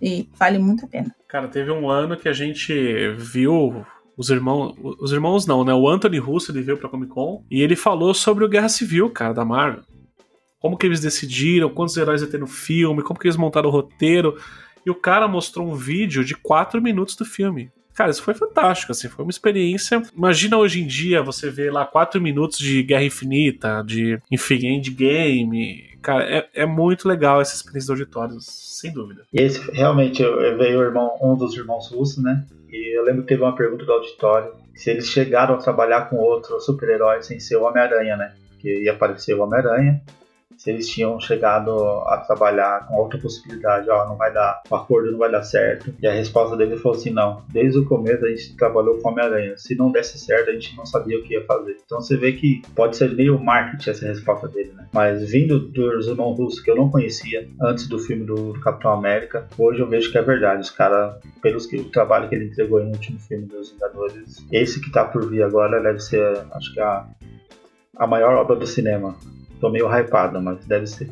[0.00, 1.14] E vale muito a pena.
[1.28, 2.72] Cara, teve um ano que a gente
[3.16, 3.84] viu
[4.16, 4.74] os irmãos.
[5.00, 5.74] Os irmãos não, né?
[5.74, 9.10] O Anthony Russo ele veio pra Comic Con e ele falou sobre o Guerra Civil,
[9.10, 9.82] cara, da Marvel.
[10.58, 13.72] Como que eles decidiram, quantos heróis ia ter no filme, como que eles montaram o
[13.72, 14.36] roteiro.
[14.84, 17.70] E o cara mostrou um vídeo de 4 minutos do filme.
[17.94, 20.02] Cara, isso foi fantástico, assim, foi uma experiência.
[20.16, 25.89] Imagina hoje em dia você ver lá 4 minutos de Guerra Infinita, de, enfim, Endgame,
[26.02, 29.22] Cara, é, é muito legal essa experiência de auditórios, sem dúvida.
[29.32, 30.22] E esse, realmente,
[30.56, 32.44] veio o irmão, um dos irmãos russos, né?
[32.70, 36.16] E eu lembro que teve uma pergunta do auditório se eles chegaram a trabalhar com
[36.16, 38.34] outro super-herói sem ser o Homem-Aranha, né?
[38.58, 40.00] Que ia aparecer o Homem-Aranha
[40.56, 41.70] se eles tinham chegado
[42.06, 45.94] a trabalhar com outra possibilidade, ó, não vai dar, o acordo não vai dar certo.
[46.00, 49.56] E a resposta dele foi assim, não, desde o começo a gente trabalhou com Homem-Aranha,
[49.56, 51.76] se não desse certo a gente não sabia o que ia fazer.
[51.84, 54.86] Então você vê que pode ser meio marketing essa resposta dele, né?
[54.92, 58.92] Mas vindo dos irmãos russos que eu não conhecia antes do filme do, do Capitão
[58.92, 60.62] América, hoje eu vejo que é verdade.
[60.62, 64.80] Os caras, pelos que o trabalho que ele entregou no último filme dos Vingadores, esse
[64.80, 67.06] que tá por vir agora deve ser, acho que a
[68.00, 69.14] a maior obra do cinema.
[69.60, 71.10] Tô meio hypado, mas deve ser.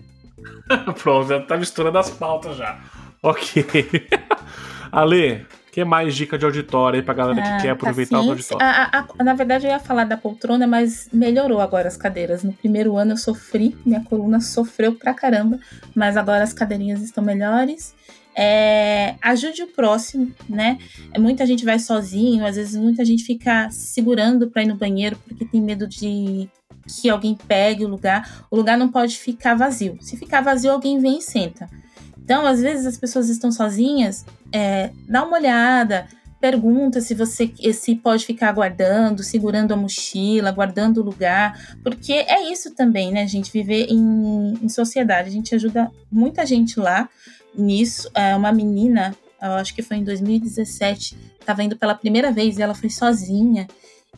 [1.03, 2.78] Pronto, já tá misturando as pautas já.
[3.22, 3.64] Ok.
[4.90, 8.30] Ale, que mais dica de auditório aí pra galera que ah, quer aproveitar tá o
[8.30, 8.66] auditório?
[8.66, 12.42] A, a, na verdade, eu ia falar da poltrona, mas melhorou agora as cadeiras.
[12.42, 15.59] No primeiro ano eu sofri, minha coluna sofreu pra caramba,
[15.94, 17.94] mas agora as cadeirinhas estão melhores.
[18.34, 20.78] É, ajude o próximo, né?
[21.12, 25.16] É, muita gente vai sozinho, às vezes muita gente fica segurando para ir no banheiro
[25.26, 26.49] porque tem medo de
[26.89, 28.47] que alguém pegue o lugar.
[28.51, 29.99] O lugar não pode ficar vazio.
[30.01, 31.68] Se ficar vazio, alguém vem e senta.
[32.16, 36.07] Então, às vezes as pessoas estão sozinhas, é, dá uma olhada,
[36.41, 42.51] pergunta se você se pode ficar guardando, segurando a mochila, guardando o lugar, porque é
[42.51, 43.51] isso também, né, gente?
[43.51, 45.28] Viver em, em sociedade.
[45.28, 47.09] A gente ajuda muita gente lá
[47.55, 48.11] nisso.
[48.14, 52.62] É, uma menina, eu acho que foi em 2017, estava indo pela primeira vez e
[52.62, 53.66] ela foi sozinha.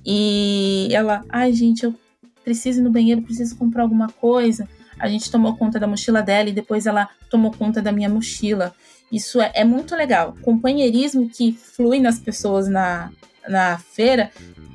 [0.05, 1.95] E ela, ai, gente, eu
[2.51, 4.69] precisa ir no banheiro, precisa comprar alguma coisa.
[4.99, 8.75] A gente tomou conta da mochila dela e depois ela tomou conta da minha mochila.
[9.11, 10.37] Isso é, é muito legal.
[10.43, 13.13] Companheirismo que flui nas pessoas na,
[13.49, 14.33] na feira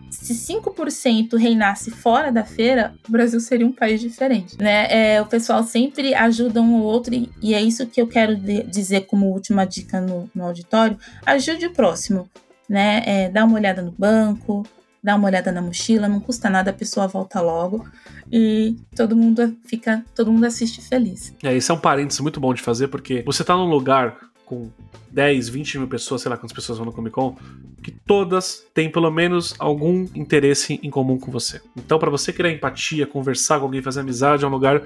[0.10, 4.88] se 5% reinasse fora da feira, o Brasil seria um país diferente, né?
[4.90, 8.34] É, o pessoal sempre ajuda um ou outro e, e é isso que eu quero
[8.36, 10.98] de, dizer como última dica no, no, auditório.
[11.26, 12.30] Ajude o próximo,
[12.68, 13.04] né?
[13.06, 14.66] É, dá uma olhada no banco,
[15.06, 17.88] dá uma olhada na mochila, não custa nada, a pessoa volta logo
[18.32, 21.32] e todo mundo fica, todo mundo assiste feliz.
[21.44, 24.70] É, isso é um parênteses muito bom de fazer porque você tá num lugar com
[25.12, 27.36] 10, 20 mil pessoas, sei lá quantas pessoas vão no Comic Con,
[27.82, 31.62] que todas têm pelo menos algum interesse em comum com você.
[31.78, 34.82] Então, para você criar empatia, conversar com alguém, fazer amizade, é um lugar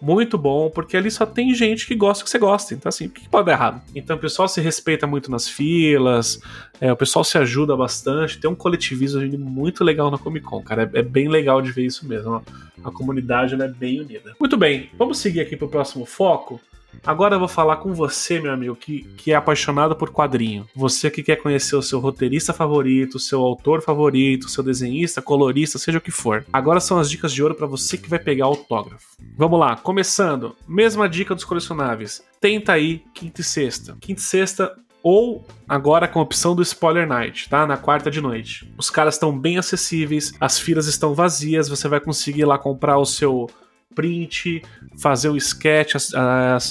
[0.00, 2.74] muito bom, porque ali só tem gente que gosta que você gosta.
[2.74, 3.82] Então, assim, o que pode dar errado?
[3.94, 6.40] Então, o pessoal se respeita muito nas filas,
[6.80, 10.90] é, o pessoal se ajuda bastante, tem um coletivismo muito legal na Comic Con, cara.
[10.92, 12.44] É, é bem legal de ver isso mesmo.
[12.84, 14.34] A comunidade é bem unida.
[14.38, 16.60] Muito bem, vamos seguir aqui para o próximo foco.
[17.04, 20.66] Agora eu vou falar com você, meu amigo, que, que é apaixonado por quadrinho.
[20.74, 25.22] Você que quer conhecer o seu roteirista favorito, o seu autor favorito, o seu desenhista,
[25.22, 26.44] colorista, seja o que for.
[26.52, 29.16] Agora são as dicas de ouro para você que vai pegar autógrafo.
[29.36, 30.54] Vamos lá, começando.
[30.66, 32.22] Mesma dica dos colecionáveis.
[32.40, 33.96] Tenta aí quinta e sexta.
[34.00, 37.66] Quinta e sexta ou agora com a opção do Spoiler Night, tá?
[37.66, 38.72] Na quarta de noite.
[38.78, 43.04] Os caras estão bem acessíveis, as filas estão vazias, você vai conseguir lá comprar o
[43.04, 43.50] seu
[43.94, 44.62] print,
[44.98, 45.94] fazer o sketch,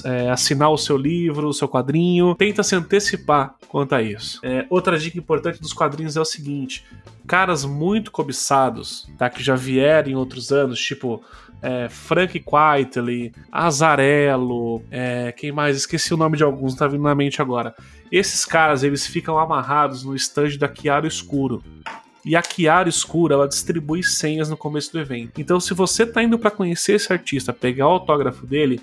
[0.06, 2.36] é, assinar o seu livro, o seu quadrinho.
[2.36, 4.40] Tenta se antecipar quanto a isso.
[4.44, 6.86] É, outra dica importante dos quadrinhos é o seguinte:
[7.28, 9.30] caras muito cobiçados, tá?
[9.30, 11.24] Que já vieram em outros anos, tipo
[11.62, 15.78] é, Frank Quitely, Azarello, é, quem mais?
[15.78, 17.76] Esqueci o nome de alguns, tá vindo na mente agora.
[18.12, 21.64] Esses caras, eles ficam amarrados no stand da Chiaro Escuro.
[22.24, 25.42] E a Chiara Escura, ela distribui senhas no começo do evento.
[25.42, 28.80] Então, se você tá indo para conhecer esse artista, pegar o autógrafo dele,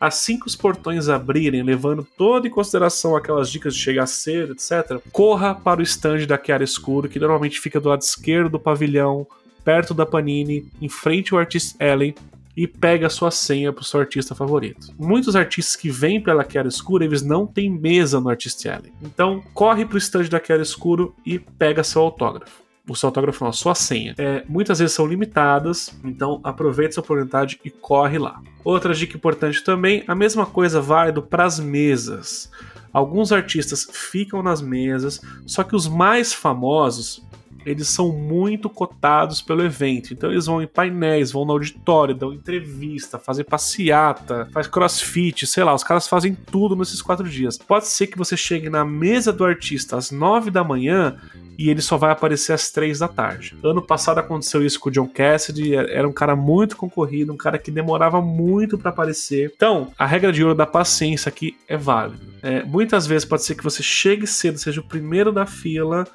[0.00, 5.02] assim que os portões abrirem, levando toda em consideração aquelas dicas de chegar cedo, etc.,
[5.12, 9.26] corra para o stand da Chiara Escuro, que normalmente fica do lado esquerdo do pavilhão,
[9.62, 12.14] perto da Panini, em frente ao Artist Ellen,
[12.56, 14.88] e pega a sua senha para o seu artista favorito.
[14.98, 18.92] Muitos artistas que vêm pela Chiara Escuro, eles não têm mesa no Artist Alley.
[19.00, 23.44] Então, corre para o stand da Chiara Escuro e pega seu autógrafo o seu autógrafo
[23.44, 24.14] não, a sua senha.
[24.18, 28.40] É, muitas vezes são limitadas, então aproveite essa oportunidade e corre lá.
[28.64, 32.50] Outra dica importante também, a mesma coisa válido para as mesas.
[32.92, 37.22] Alguns artistas ficam nas mesas, só que os mais famosos
[37.68, 40.12] eles são muito cotados pelo evento.
[40.12, 45.64] Então eles vão em painéis, vão no auditório, dão entrevista, fazem passeata, faz crossfit, sei
[45.64, 47.58] lá, os caras fazem tudo nesses quatro dias.
[47.58, 51.16] Pode ser que você chegue na mesa do artista às nove da manhã
[51.58, 53.56] e ele só vai aparecer às três da tarde.
[53.64, 57.58] Ano passado aconteceu isso com o John Cassidy, era um cara muito concorrido, um cara
[57.58, 59.52] que demorava muito para aparecer.
[59.56, 62.20] Então, a regra de ouro da paciência aqui é válida.
[62.42, 66.06] É, muitas vezes pode ser que você chegue cedo, seja o primeiro da fila,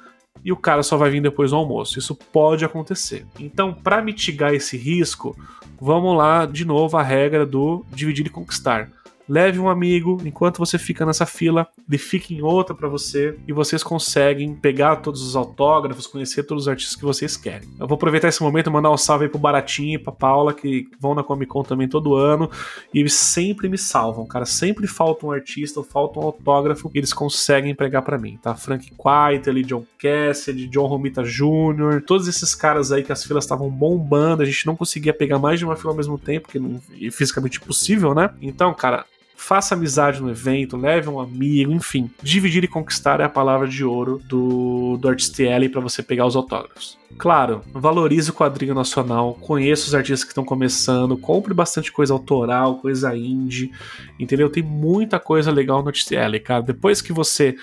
[0.42, 1.98] e o cara só vai vir depois do almoço.
[1.98, 3.26] Isso pode acontecer.
[3.38, 5.36] Então, para mitigar esse risco,
[5.80, 8.90] vamos lá de novo a regra do dividir e conquistar
[9.28, 13.52] leve um amigo, enquanto você fica nessa fila, ele fica em outra para você e
[13.52, 17.68] vocês conseguem pegar todos os autógrafos, conhecer todos os artistas que vocês querem.
[17.78, 20.52] Eu vou aproveitar esse momento e mandar um salve aí pro Baratinho e pra Paula,
[20.52, 22.50] que vão na Comic Con também todo ano,
[22.92, 24.44] e eles sempre me salvam, cara.
[24.44, 28.54] Sempre falta um artista ou falta um autógrafo e eles conseguem pregar para mim, tá?
[28.54, 33.70] Frank White, John Cassidy, John Romita Jr., todos esses caras aí que as filas estavam
[33.70, 36.80] bombando, a gente não conseguia pegar mais de uma fila ao mesmo tempo, que não
[37.00, 38.30] é fisicamente impossível, né?
[38.40, 39.04] Então, cara,
[39.44, 42.10] faça amizade no evento, leve um amigo, enfim.
[42.22, 46.34] Dividir e conquistar é a palavra de ouro do, do Artistielli para você pegar os
[46.34, 46.98] autógrafos.
[47.18, 52.76] Claro, valorize o quadrinho nacional, conheça os artistas que estão começando, compre bastante coisa autoral,
[52.76, 53.70] coisa indie,
[54.18, 54.48] entendeu?
[54.48, 56.62] Tem muita coisa legal no Artistielli, cara.
[56.62, 57.54] Depois que você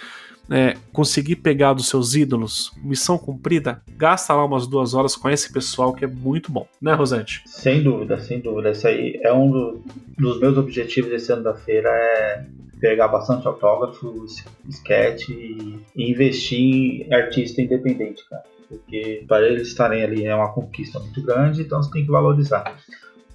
[0.52, 5.52] é, conseguir pegar dos seus ídolos, missão cumprida, gasta lá umas duas horas com esse
[5.52, 7.42] pessoal que é muito bom, né, Rosante?
[7.46, 8.72] Sem dúvida, sem dúvida.
[8.72, 9.82] Esse aí é um do,
[10.18, 12.46] dos meus objetivos desse ano da feira é
[12.82, 14.26] pegar bastante autógrafo,
[14.68, 18.44] sketch e investir em artista independente, cara.
[18.68, 22.76] Porque para eles estarem ali é uma conquista muito grande, então você tem que valorizar.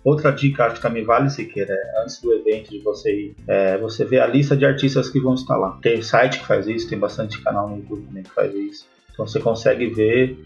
[0.07, 3.77] Outra dica acho que também vale, Siqueira, é antes do evento de você ir, é,
[3.77, 5.81] você vê a lista de artistas que vão estar lá.
[5.83, 8.87] Tem site que faz isso, tem bastante canal no YouTube também que faz isso.
[9.13, 10.39] Então você consegue ver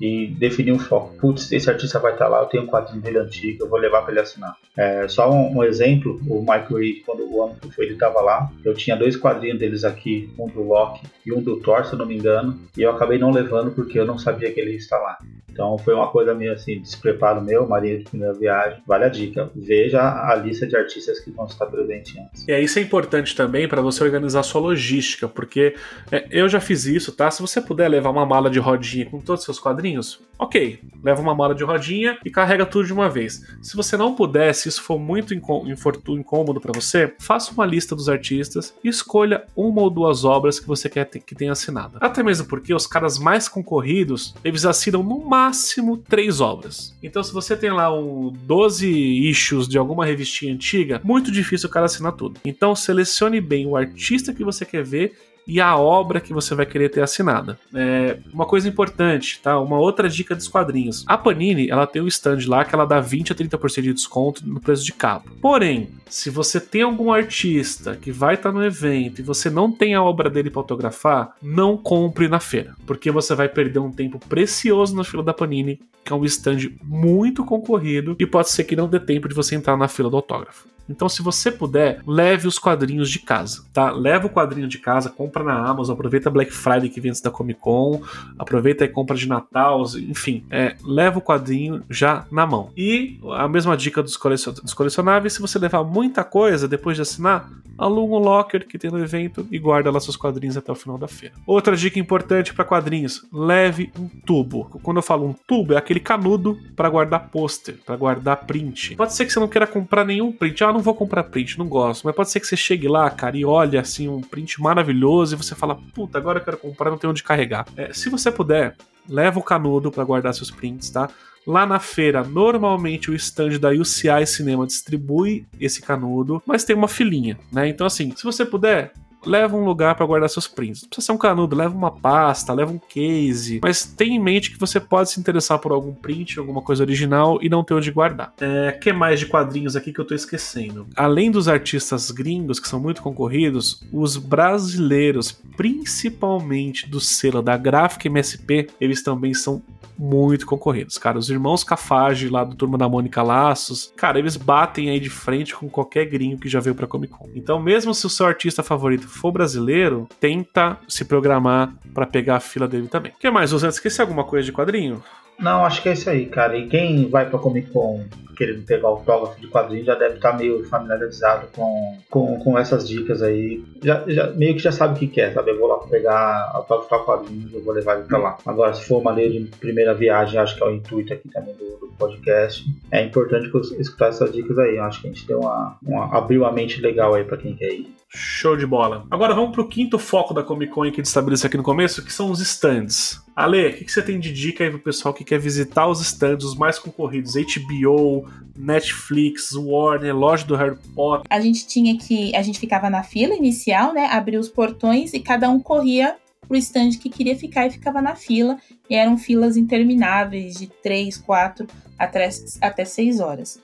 [0.00, 1.14] e definir um foco.
[1.16, 4.02] Putz, esse artista vai estar lá, eu tenho um quadrinho dele antigo, eu vou levar
[4.02, 4.56] para ele assinar.
[4.76, 8.20] É, só um, um, exemplo, o Michael Reed, quando o ano que foi, ele estava
[8.20, 11.96] lá, eu tinha dois quadrinhos deles aqui, um do Loki e um do Thor, se
[11.96, 14.76] não me engano, e eu acabei não levando porque eu não sabia que ele ia
[14.76, 15.18] estar lá.
[15.54, 18.82] Então foi uma coisa meio assim, despreparo meu, Maria de primeira viagem.
[18.84, 19.48] Vale a dica.
[19.54, 22.46] Veja a lista de artistas que vão estar presentes antes.
[22.48, 25.76] E aí, isso é importante também para você organizar sua logística, porque
[26.10, 27.30] é, eu já fiz isso, tá?
[27.30, 31.22] Se você puder levar uma mala de rodinha com todos os seus quadrinhos, ok, leva
[31.22, 33.46] uma mala de rodinha e carrega tudo de uma vez.
[33.62, 38.08] Se você não puder, se isso for muito incômodo para você, faça uma lista dos
[38.08, 41.98] artistas e escolha uma ou duas obras que você quer que tenha assinado.
[42.00, 46.94] Até mesmo porque os caras mais concorridos, eles assinam no máximo três obras.
[47.02, 48.88] Então, se você tem lá um 12
[49.28, 52.40] issues de alguma revistinha antiga, muito difícil o cara assinar tudo.
[52.44, 55.12] Então, selecione bem o artista que você quer ver
[55.46, 57.58] e a obra que você vai querer ter assinada.
[57.74, 59.58] É uma coisa importante, tá?
[59.60, 61.04] Uma outra dica dos quadrinhos.
[61.06, 64.46] A Panini, ela tem um stand lá que ela dá 20 a 30% de desconto
[64.46, 65.30] no preço de capa.
[65.40, 69.70] Porém, se você tem algum artista que vai estar tá no evento e você não
[69.70, 73.90] tem a obra dele para autografar, não compre na feira, porque você vai perder um
[73.90, 78.64] tempo precioso na fila da Panini, que é um stand muito concorrido e pode ser
[78.64, 80.73] que não dê tempo de você entrar na fila do autógrafo.
[80.88, 83.90] Então, se você puder, leve os quadrinhos de casa, tá?
[83.90, 87.30] Leva o quadrinho de casa, compra na Amazon, aproveita Black Friday que vem antes da
[87.30, 88.02] Comic Con,
[88.38, 92.70] aproveita e compra de Natal, enfim, é, leva o quadrinho já na mão.
[92.76, 98.14] E a mesma dica dos, colecionáveis, se você levar muita coisa depois de assinar, aluga
[98.14, 101.08] um locker que tem no evento e guarda lá seus quadrinhos até o final da
[101.08, 101.34] feira.
[101.46, 104.64] Outra dica importante para quadrinhos: leve um tubo.
[104.82, 108.96] Quando eu falo um tubo, é aquele canudo para guardar pôster, para guardar print.
[108.96, 110.62] Pode ser que você não queira comprar nenhum print.
[110.64, 112.04] Ah, não vou comprar print, não gosto.
[112.04, 115.38] Mas pode ser que você chegue lá, cara, e olhe assim um print maravilhoso e
[115.38, 117.66] você fala, puta, agora eu quero comprar, não tenho onde carregar.
[117.76, 118.76] É, se você puder,
[119.08, 121.08] leva o canudo para guardar seus prints, tá?
[121.46, 126.88] Lá na feira, normalmente o stand da UCI Cinema distribui esse canudo, mas tem uma
[126.88, 127.68] filinha, né?
[127.68, 128.92] Então, assim, se você puder,
[129.24, 130.82] leva um lugar para guardar seus prints.
[130.82, 134.50] Não precisa ser um canudo, leva uma pasta, leva um case, mas tenha em mente
[134.50, 137.90] que você pode se interessar por algum print, alguma coisa original e não ter onde
[137.90, 138.32] guardar.
[138.40, 140.86] É, que mais de quadrinhos aqui que eu tô esquecendo?
[140.96, 148.08] Além dos artistas gringos, que são muito concorridos, os brasileiros, principalmente do selo da Gráfica
[148.08, 149.62] MSP, eles também são
[149.98, 151.18] muito concorridos, cara.
[151.18, 155.54] Os irmãos Cafage lá do Turma da Mônica Laços, cara, eles batem aí de frente
[155.54, 157.30] com qualquer gringo que já veio pra Comic Con.
[157.34, 162.40] Então, mesmo se o seu artista favorito for brasileiro, tenta se programar para pegar a
[162.40, 163.12] fila dele também.
[163.12, 163.68] O que mais, José?
[163.68, 165.02] Esqueci alguma coisa de quadrinho?
[165.38, 166.56] Não, acho que é isso aí, cara.
[166.56, 168.04] E quem vai pra Comic Con
[168.34, 172.86] querendo pegar autógrafo de quadrinho já deve estar tá meio familiarizado com, com, com essas
[172.86, 173.64] dicas aí.
[173.82, 175.50] Já, já, meio que já sabe o que quer, sabe?
[175.50, 178.36] Eu vou lá pegar autógrafo de quadrinhos, eu vou levar ele pra lá.
[178.44, 181.54] Agora, se for uma lei de primeira viagem, acho que é o intuito aqui também
[181.54, 182.64] do, do podcast.
[182.90, 184.78] É importante escutar essas dicas aí.
[184.78, 187.72] Acho que a gente deu uma, uma abriu a mente legal aí pra quem quer
[187.72, 187.94] ir.
[188.08, 189.04] Show de bola.
[189.10, 192.30] Agora vamos pro quinto foco da Comic Con que estabeleci aqui no começo, que são
[192.30, 193.23] os stands.
[193.36, 196.00] Ale, o que, que, você tem de dica aí pro pessoal que quer visitar os
[196.00, 197.34] stands, os mais concorridos?
[197.34, 201.26] HBO, Netflix, Warner, loja do Harry Potter.
[201.28, 202.34] A gente tinha que.
[202.36, 204.06] A gente ficava na fila inicial, né?
[204.06, 206.16] Abria os portões e cada um corria
[206.46, 208.56] pro stand que queria ficar e ficava na fila.
[208.88, 211.66] E eram filas intermináveis de 3, 4
[211.98, 212.28] até,
[212.60, 213.60] até 6 horas.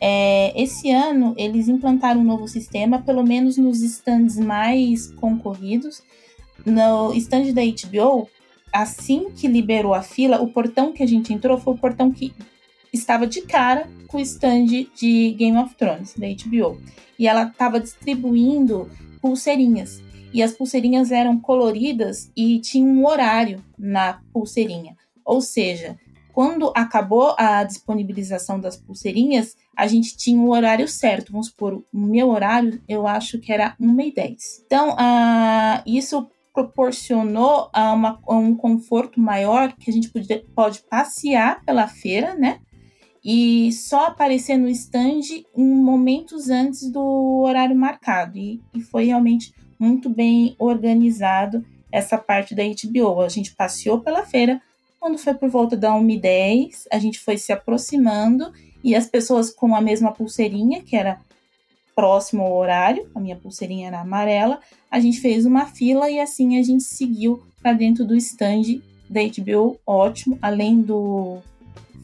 [0.00, 6.02] É, esse ano eles implantaram um novo sistema, pelo menos nos stands mais concorridos.
[6.64, 8.28] No stand da HBO,
[8.72, 12.32] assim que liberou a fila, o portão que a gente entrou foi o portão que
[12.92, 16.80] estava de cara com o stand de Game of Thrones, da HBO.
[17.18, 18.88] E ela estava distribuindo
[19.20, 20.02] pulseirinhas.
[20.32, 24.96] E as pulseirinhas eram coloridas e tinha um horário na pulseirinha.
[25.24, 25.98] Ou seja,
[26.32, 31.32] quando acabou a disponibilização das pulseirinhas, a gente tinha o horário certo.
[31.32, 34.36] Vamos supor, o meu horário, eu acho que era 1h10.
[34.64, 40.82] Então, uh, isso proporcionou a, uma, a um conforto maior que a gente pode, pode
[40.90, 42.58] passear pela feira, né?
[43.24, 45.20] E só aparecer no stand
[45.56, 48.38] em momentos antes do horário marcado.
[48.38, 53.20] E, e foi realmente muito bem organizado essa parte da HBO.
[53.20, 54.60] A gente passeou pela feira,
[54.98, 58.52] quando foi por volta da 1h10, a gente foi se aproximando
[58.82, 61.20] e as pessoas com a mesma pulseirinha, que era
[61.98, 66.56] próximo ao horário, a minha pulseirinha era amarela, a gente fez uma fila e assim
[66.56, 68.80] a gente seguiu para dentro do stand
[69.10, 71.38] da HBO, ótimo, além do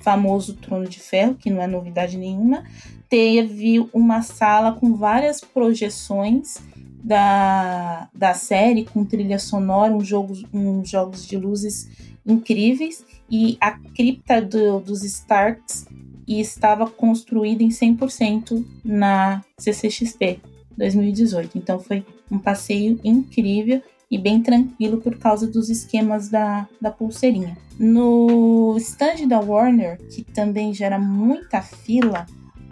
[0.02, 2.64] famoso Trono de Ferro, que não é novidade nenhuma,
[3.08, 6.56] teve uma sala com várias projeções
[7.04, 11.88] da, da série, com trilha sonora, uns jogos, uns jogos de luzes
[12.26, 15.86] incríveis, e a cripta do, dos Starks
[16.26, 20.40] e estava construída em 100% na CCXP
[20.76, 21.58] 2018.
[21.58, 27.56] Então foi um passeio incrível e bem tranquilo por causa dos esquemas da, da pulseirinha.
[27.78, 32.26] No stand da Warner, que também gera muita fila,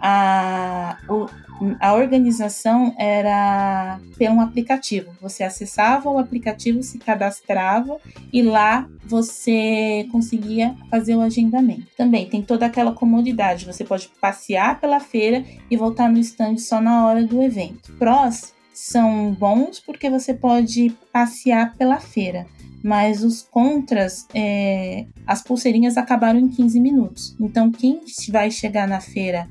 [0.05, 0.97] a,
[1.79, 5.15] a organização era pelo um aplicativo.
[5.21, 7.97] Você acessava o aplicativo, se cadastrava
[8.31, 11.87] e lá você conseguia fazer o agendamento.
[11.95, 13.65] Também tem toda aquela comodidade.
[13.65, 17.93] Você pode passear pela feira e voltar no stand só na hora do evento.
[17.93, 22.45] Prós são bons porque você pode passear pela feira,
[22.83, 27.35] mas os contras, é, as pulseirinhas acabaram em 15 minutos.
[27.39, 29.47] Então, quem vai chegar na feira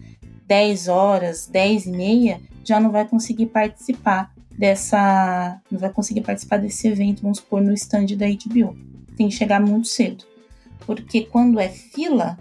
[0.47, 5.61] 10 horas, 10 e meia, já não vai conseguir participar dessa.
[5.71, 8.77] não vai conseguir participar desse evento, vamos supor, no stand da HBO.
[9.17, 10.25] Tem que chegar muito cedo.
[10.87, 12.39] Porque quando é fila,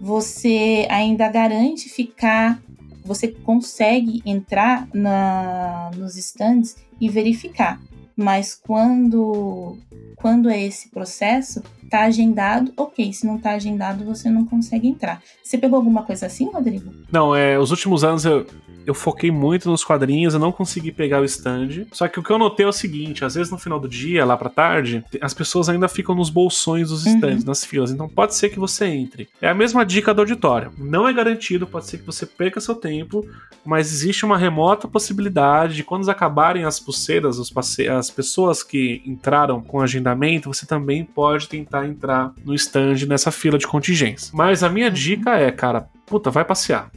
[0.00, 2.60] você ainda garante ficar
[3.04, 7.78] você consegue entrar na, nos stands e verificar.
[8.16, 9.76] Mas quando,
[10.16, 13.12] quando é esse processo, tá agendado, ok.
[13.12, 15.22] Se não tá agendado, você não consegue entrar.
[15.42, 16.92] Você pegou alguma coisa assim, Rodrigo?
[17.10, 18.46] Não, é, os últimos anos eu,
[18.86, 21.86] eu foquei muito nos quadrinhos, eu não consegui pegar o stand.
[21.92, 24.24] Só que o que eu notei é o seguinte: às vezes no final do dia,
[24.24, 27.48] lá pra tarde, as pessoas ainda ficam nos bolsões dos stands, uhum.
[27.48, 27.90] nas filas.
[27.90, 29.28] Então pode ser que você entre.
[29.40, 30.72] É a mesma dica do auditório.
[30.78, 33.26] Não é garantido, pode ser que você perca seu tempo,
[33.64, 39.02] mas existe uma remota possibilidade de quando acabarem as pulseiras, os passe as pessoas que
[39.06, 44.30] entraram com agendamento, você também pode tentar entrar no stand nessa fila de contingência.
[44.34, 44.92] Mas a minha uhum.
[44.92, 46.90] dica é, cara, puta, vai passear.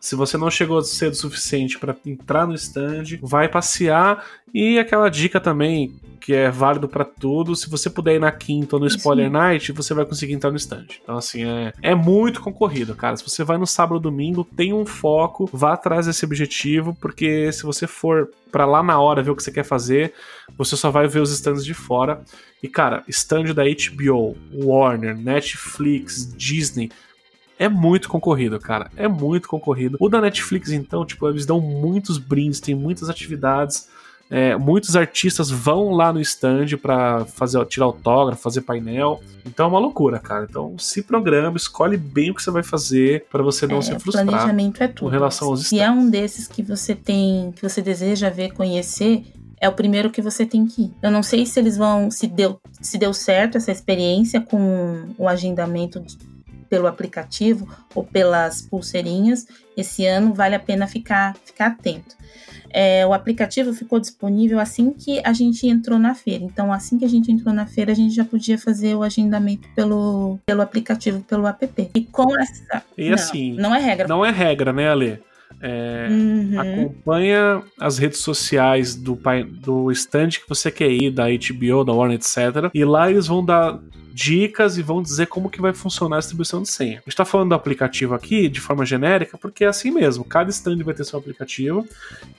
[0.00, 4.24] Se você não chegou cedo o suficiente para entrar no stand, vai passear.
[4.54, 8.76] E aquela dica também, que é válido para tudo, se você puder ir na quinta
[8.76, 10.86] ou no Spoiler Night, você vai conseguir entrar no stand.
[11.02, 13.16] Então, assim, é, é muito concorrido, cara.
[13.16, 17.50] Se você vai no sábado ou domingo, tem um foco, vá atrás desse objetivo, porque
[17.50, 20.14] se você for para lá na hora ver o que você quer fazer,
[20.56, 22.22] você só vai ver os stands de fora.
[22.62, 26.90] E, cara, stand da HBO, Warner, Netflix, Disney
[27.58, 28.90] é muito concorrido, cara.
[28.96, 29.96] É muito concorrido.
[30.00, 33.88] O da Netflix, então, tipo, eles dão muitos brindes, tem muitas atividades.
[34.30, 39.22] É, muitos artistas vão lá no stand para fazer tirar autógrafo, fazer painel.
[39.46, 40.46] Então é uma loucura, cara.
[40.48, 43.98] Então se programa, escolhe bem o que você vai fazer para você não é, se
[43.98, 44.26] frustrar.
[44.26, 45.06] Planejamento é tudo.
[45.06, 45.88] Com relação aos se stands.
[45.88, 49.24] é um desses que você tem, que você deseja ver, conhecer,
[49.58, 50.92] é o primeiro que você tem que ir.
[51.02, 55.26] Eu não sei se eles vão, se deu, se deu certo essa experiência com o
[55.26, 56.00] agendamento
[56.68, 59.46] pelo aplicativo ou pelas pulseirinhas,
[59.76, 62.16] esse ano vale a pena ficar, ficar atento.
[62.70, 66.44] É, o aplicativo ficou disponível assim que a gente entrou na feira.
[66.44, 69.68] Então, assim que a gente entrou na feira, a gente já podia fazer o agendamento
[69.74, 71.90] pelo, pelo aplicativo, pelo app.
[71.94, 72.82] E com essa.
[72.96, 73.54] E assim.
[73.54, 74.06] Não é regra.
[74.06, 75.20] Não é regra, né, Ale?
[75.60, 76.60] É, uhum.
[76.60, 79.18] Acompanha as redes sociais do,
[79.60, 82.70] do stand que você quer ir, da HBO, da Warner, etc.
[82.72, 83.80] E lá eles vão dar
[84.18, 86.94] dicas e vão dizer como que vai funcionar a distribuição de senha.
[86.94, 90.50] A gente está falando do aplicativo aqui de forma genérica porque é assim mesmo, cada
[90.50, 91.86] stand vai ter seu aplicativo,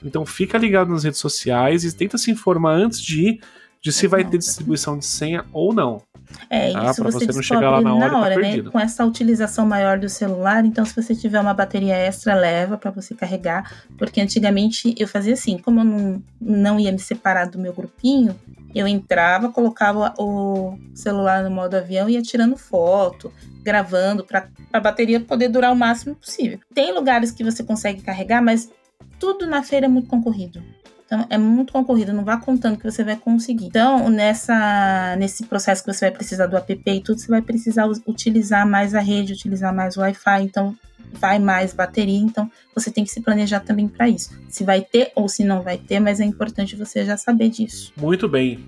[0.04, 3.40] então fica ligado nas redes sociais e tenta se informar antes de ir
[3.82, 6.02] de se vai ter distribuição de senha ou não.
[6.48, 6.90] É, tá?
[6.90, 8.62] isso você, você não chegar lá na hora, na hora tá né?
[8.70, 12.90] Com essa utilização maior do celular, então se você tiver uma bateria extra, leva para
[12.90, 17.58] você carregar, porque antigamente eu fazia assim, como eu não, não ia me separar do
[17.58, 18.38] meu grupinho,
[18.74, 24.80] eu entrava, colocava o celular no modo avião e ia tirando foto, gravando, para a
[24.80, 26.60] bateria poder durar o máximo possível.
[26.72, 28.70] Tem lugares que você consegue carregar, mas
[29.18, 30.62] tudo na feira é muito concorrido.
[31.10, 33.66] Então é muito concorrido, não vá contando que você vai conseguir.
[33.66, 37.88] Então, nessa, nesse processo que você vai precisar do app e tudo, você vai precisar
[38.06, 40.42] utilizar mais a rede, utilizar mais o Wi-Fi.
[40.42, 40.76] Então,
[41.14, 44.30] vai mais bateria, então você tem que se planejar também para isso.
[44.48, 47.92] Se vai ter ou se não vai ter, mas é importante você já saber disso.
[47.96, 48.64] Muito bem.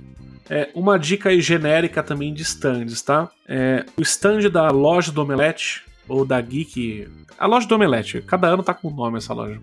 [0.51, 3.30] É, uma dica aí genérica também de stands, tá?
[3.47, 7.09] É, o stand da loja do Omelete, ou da Geek.
[7.38, 9.61] A loja do Omelete, cada ano tá com nome essa loja.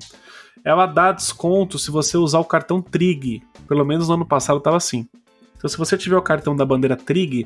[0.64, 3.42] Ela dá desconto se você usar o cartão Trig.
[3.68, 5.08] Pelo menos no ano passado tava assim.
[5.60, 7.46] Então, se você tiver o cartão da bandeira Trig,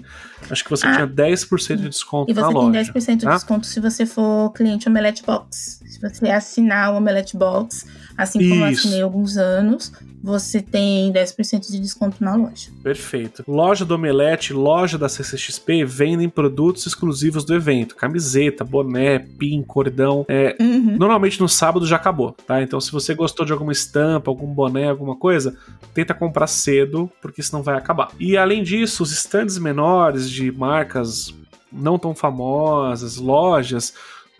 [0.49, 2.81] acho que você ah, tinha 10% de desconto na loja.
[2.81, 3.33] E você tem 10% de tá?
[3.33, 5.81] desconto se você for cliente Omelette Box.
[5.83, 7.87] Se você assinar o Omelette Box,
[8.17, 8.63] assim como Isso.
[8.63, 9.91] eu assinei alguns anos,
[10.23, 12.71] você tem 10% de desconto na loja.
[12.81, 13.43] Perfeito.
[13.45, 20.25] Loja do Omelete, loja da CCXP vendem produtos exclusivos do evento: camiseta, boné, pin, cordão.
[20.29, 20.95] É, uhum.
[20.97, 22.61] Normalmente no sábado já acabou, tá?
[22.61, 25.57] Então se você gostou de alguma estampa, algum boné, alguma coisa,
[25.93, 28.09] tenta comprar cedo, porque senão vai acabar.
[28.17, 31.33] E além disso, os stands menores de marcas
[31.71, 33.93] não tão famosas, lojas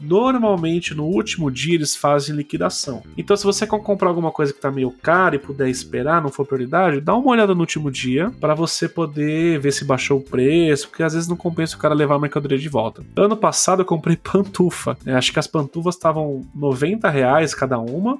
[0.03, 3.03] normalmente no último dia eles fazem liquidação.
[3.17, 6.29] Então, se você quer comprar alguma coisa que tá meio cara e puder esperar, não
[6.29, 10.21] for prioridade, dá uma olhada no último dia para você poder ver se baixou o
[10.21, 13.03] preço, porque às vezes não compensa o cara levar a mercadoria de volta.
[13.15, 14.97] Ano passado eu comprei pantufa.
[15.05, 18.19] É, acho que as pantufas estavam 90 reais cada uma.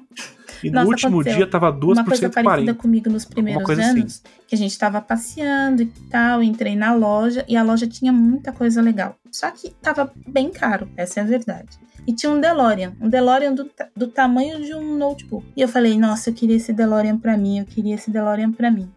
[0.62, 3.82] E Nossa, no último dia tava 2% Uma coisa parecida comigo nos primeiros assim.
[3.82, 4.34] anos, assim.
[4.46, 8.52] Que a gente tava passeando e tal, entrei na loja e a loja tinha muita
[8.52, 9.16] coisa legal.
[9.30, 11.78] Só que tava bem caro, essa é a verdade.
[12.06, 15.46] E tinha um DeLorean, um DeLorean do, do tamanho de um notebook.
[15.56, 18.70] E eu falei, nossa, eu queria esse DeLorean pra mim, eu queria esse DeLorean pra
[18.70, 18.90] mim.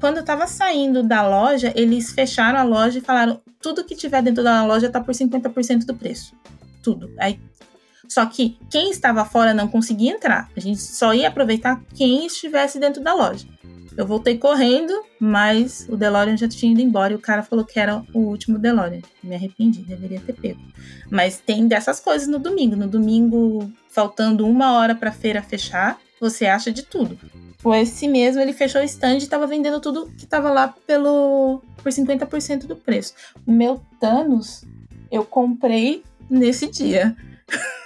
[0.00, 4.22] Quando eu tava saindo da loja, eles fecharam a loja e falaram: tudo que tiver
[4.22, 6.34] dentro da loja tá por 50% do preço.
[6.82, 7.10] Tudo.
[7.18, 7.40] Aí
[8.08, 10.48] só que quem estava fora não conseguia entrar.
[10.56, 13.46] A gente só ia aproveitar quem estivesse dentro da loja.
[13.96, 17.78] Eu voltei correndo, mas o DeLorean já tinha ido embora e o cara falou que
[17.78, 19.02] era o último DeLorean.
[19.22, 20.60] Me arrependi, deveria ter pego.
[21.10, 22.74] Mas tem dessas coisas no domingo.
[22.74, 27.18] No domingo, faltando uma hora para feira fechar, você acha de tudo.
[27.80, 31.92] Esse mesmo, ele fechou o stand e estava vendendo tudo que estava lá pelo por
[31.92, 33.14] 50% do preço.
[33.46, 34.64] O meu Thanos,
[35.10, 37.16] eu comprei nesse dia.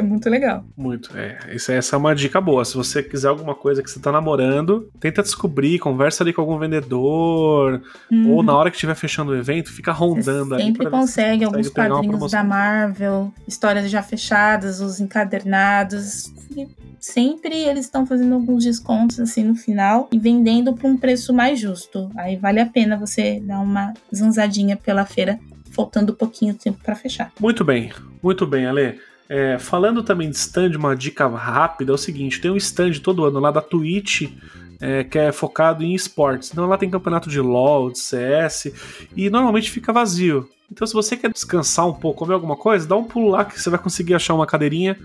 [0.00, 0.64] Foi muito legal.
[0.76, 1.38] Muito, é.
[1.54, 2.64] Isso, essa é uma dica boa.
[2.64, 6.58] Se você quiser alguma coisa que você tá namorando, tenta descobrir, conversa ali com algum
[6.58, 8.32] vendedor, uhum.
[8.32, 12.30] ou na hora que estiver fechando o evento, fica rondando você sempre consegue alguns quadrinhos
[12.30, 16.32] da Marvel, histórias já fechadas, os encadernados.
[16.56, 16.68] E
[17.00, 21.58] sempre eles estão fazendo alguns descontos assim no final e vendendo por um preço mais
[21.60, 22.10] justo.
[22.16, 25.38] Aí vale a pena você dar uma zanzadinha pela feira,
[25.70, 27.32] faltando um pouquinho de tempo para fechar.
[27.40, 27.92] Muito bem,
[28.22, 28.98] muito bem, Ale.
[29.28, 33.24] É, falando também de stand, uma dica rápida é o seguinte: tem um stand todo
[33.24, 34.30] ano lá da Twitch.
[34.78, 36.50] É, que é focado em esportes.
[36.52, 38.70] Então lá tem campeonato de LoL, de CS,
[39.16, 40.50] e normalmente fica vazio.
[40.70, 43.58] Então se você quer descansar um pouco, comer alguma coisa, dá um pulo lá que
[43.58, 44.98] você vai conseguir achar uma cadeirinha,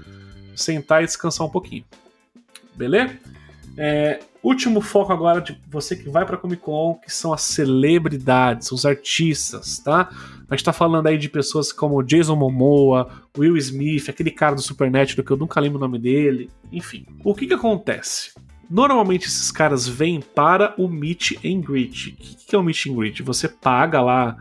[0.57, 1.85] sentar e descansar um pouquinho.
[2.75, 3.17] Beleza?
[3.77, 8.71] É, último foco agora de você que vai para Comic Con, que são as celebridades,
[8.71, 10.09] os artistas, tá?
[10.51, 14.61] A gente tá falando aí de pessoas como Jason Momoa, Will Smith, aquele cara do
[14.61, 17.05] Supernatural que eu nunca lembro o nome dele, enfim.
[17.23, 18.33] O que que acontece?
[18.69, 22.09] Normalmente esses caras vêm para o Meet and Greet.
[22.09, 23.23] O que, que é o Meet and Greet?
[23.23, 24.35] Você paga lá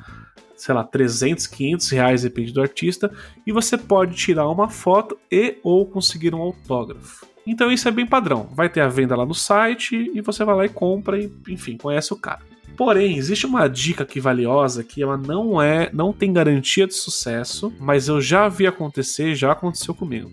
[0.56, 3.10] sei lá, 300, 500 reais, depende do artista,
[3.46, 7.24] e você pode tirar uma foto e ou conseguir um autógrafo.
[7.46, 8.46] Então isso é bem padrão.
[8.52, 11.78] Vai ter a venda lá no site e você vai lá e compra e, enfim,
[11.78, 12.49] conhece o cara.
[12.76, 17.72] Porém, existe uma dica aqui valiosa que ela não é, não tem garantia de sucesso,
[17.78, 20.32] mas eu já vi acontecer, já aconteceu comigo.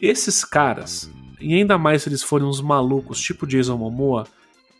[0.00, 1.10] Esses caras,
[1.40, 4.26] e ainda mais se eles forem uns malucos tipo Jason Momoa,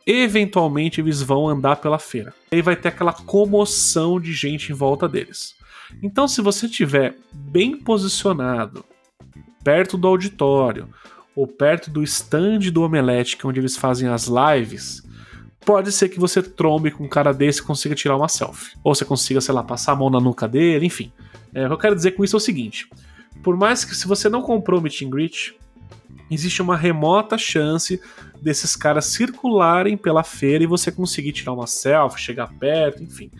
[0.07, 2.35] eventualmente eles vão andar pela feira.
[2.51, 5.55] Aí vai ter aquela comoção de gente em volta deles.
[6.03, 8.85] Então, se você estiver bem posicionado,
[9.63, 10.89] perto do auditório,
[11.35, 15.03] ou perto do stand do Omelete, que é onde eles fazem as lives,
[15.65, 18.77] pode ser que você trombe com um cara desse e consiga tirar uma selfie.
[18.83, 21.13] Ou você consiga, sei lá, passar a mão na nuca dele, enfim.
[21.55, 22.89] É, o que eu quero dizer com isso é o seguinte:
[23.43, 25.55] por mais que se você não comprou o meet and greet,
[26.31, 28.01] existe uma remota chance
[28.41, 33.31] desses caras circularem pela feira e você conseguir tirar uma selfie, chegar perto, enfim.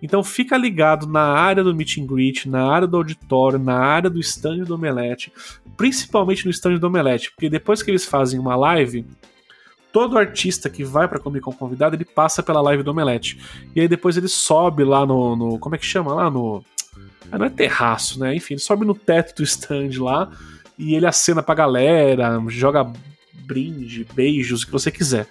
[0.00, 4.08] Então fica ligado na área do meet and greet, na área do auditório, na área
[4.08, 5.32] do stand do Omelete,
[5.76, 9.04] principalmente no stand do Omelete, porque depois que eles fazem uma live,
[9.92, 13.38] todo artista que vai pra Comic Con convidado, ele passa pela live do Omelete.
[13.76, 16.30] E aí depois ele sobe lá no, no como é que chama lá?
[16.30, 16.64] No...
[17.30, 18.34] Ah, não é terraço, né?
[18.34, 20.30] Enfim, ele sobe no teto do stand lá
[20.78, 22.90] e ele acena pra galera, joga
[23.46, 25.26] brinde, beijos, o que você quiser.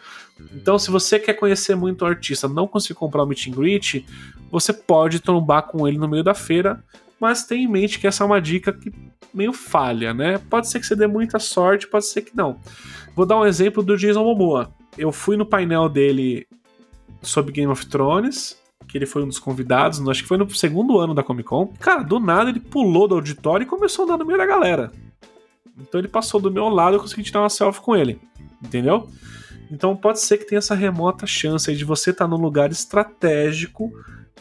[0.56, 4.06] Então, se você quer conhecer muito o artista, não conseguir comprar o meet and greet,
[4.50, 6.84] você pode trombar com ele no meio da feira,
[7.22, 8.92] mas tenha em mente que essa é uma dica que
[9.32, 10.40] meio falha, né?
[10.50, 12.60] Pode ser que você dê muita sorte, pode ser que não.
[13.16, 14.74] Vou dar um exemplo do Jason Momoa.
[14.98, 16.48] Eu fui no painel dele
[17.22, 20.98] sobre Game of Thrones, que ele foi um dos convidados, acho que foi no segundo
[20.98, 21.72] ano da Comic Con.
[21.80, 24.92] Cara, do nada ele pulou do auditório e começou a andar no meio da galera.
[25.80, 28.20] Então ele passou do meu lado e eu consegui tirar uma selfie com ele.
[28.64, 29.08] Entendeu?
[29.72, 33.92] Então pode ser que tenha essa remota chance de você estar tá num lugar estratégico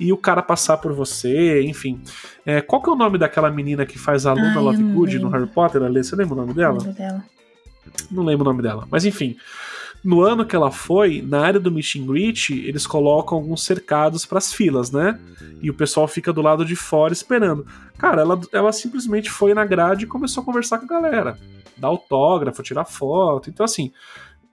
[0.01, 2.01] e o cara passar por você, enfim.
[2.44, 5.46] É, qual que é o nome daquela menina que faz a Luna Lovegood no Harry
[5.46, 6.03] Potter, Ale?
[6.03, 6.78] Você lembra o nome dela?
[6.82, 7.24] Não, dela.
[8.11, 8.88] não lembro o nome dela.
[8.90, 9.36] Mas enfim,
[10.03, 14.24] no ano que ela foi, na área do Meet and Greet, eles colocam alguns cercados
[14.24, 15.20] para as filas, né?
[15.61, 17.66] E o pessoal fica do lado de fora esperando.
[17.98, 21.38] Cara, ela, ela simplesmente foi na grade e começou a conversar com a galera.
[21.76, 23.51] Dar autógrafo, tirar foto.
[23.51, 23.92] Então, assim,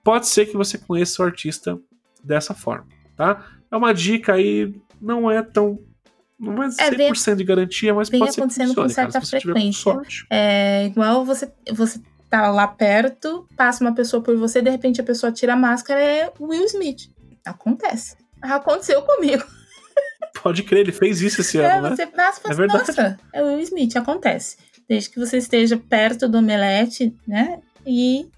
[0.04, 1.78] pode ser que você conheça o artista
[2.22, 2.86] dessa forma,
[3.16, 3.46] tá?
[3.70, 5.78] É uma dica aí, não é tão
[6.38, 9.20] Não é 100% É, de garantia, mas vem pode ser acontecendo com funcione, cara, certa
[9.20, 10.00] com frequência.
[10.30, 15.04] É igual você, você tá lá perto, passa uma pessoa por você, de repente a
[15.04, 17.10] pessoa tira a máscara, é Will Smith.
[17.44, 18.16] Acontece.
[18.42, 19.42] Aconteceu comigo.
[20.42, 21.96] Pode crer, ele fez isso esse É, ano, né?
[21.96, 22.88] você passa É assim, verdade.
[22.88, 24.56] nossa, é o Will Smith, acontece.
[24.88, 27.58] Desde que você esteja perto do omelete, né?
[27.86, 28.28] E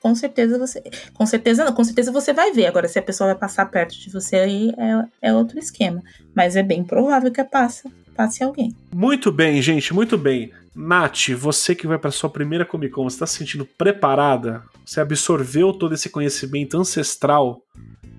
[0.00, 0.82] com certeza você.
[1.12, 2.66] Com certeza não, com certeza você vai ver.
[2.66, 6.02] Agora, se a pessoa vai passar perto de você aí, é, é outro esquema.
[6.34, 8.74] Mas é bem provável que passa, passe alguém.
[8.94, 10.52] Muito bem, gente, muito bem.
[10.74, 14.62] Nath, você que vai para sua primeira Comic Con, você está se sentindo preparada?
[14.84, 17.62] Você absorveu todo esse conhecimento ancestral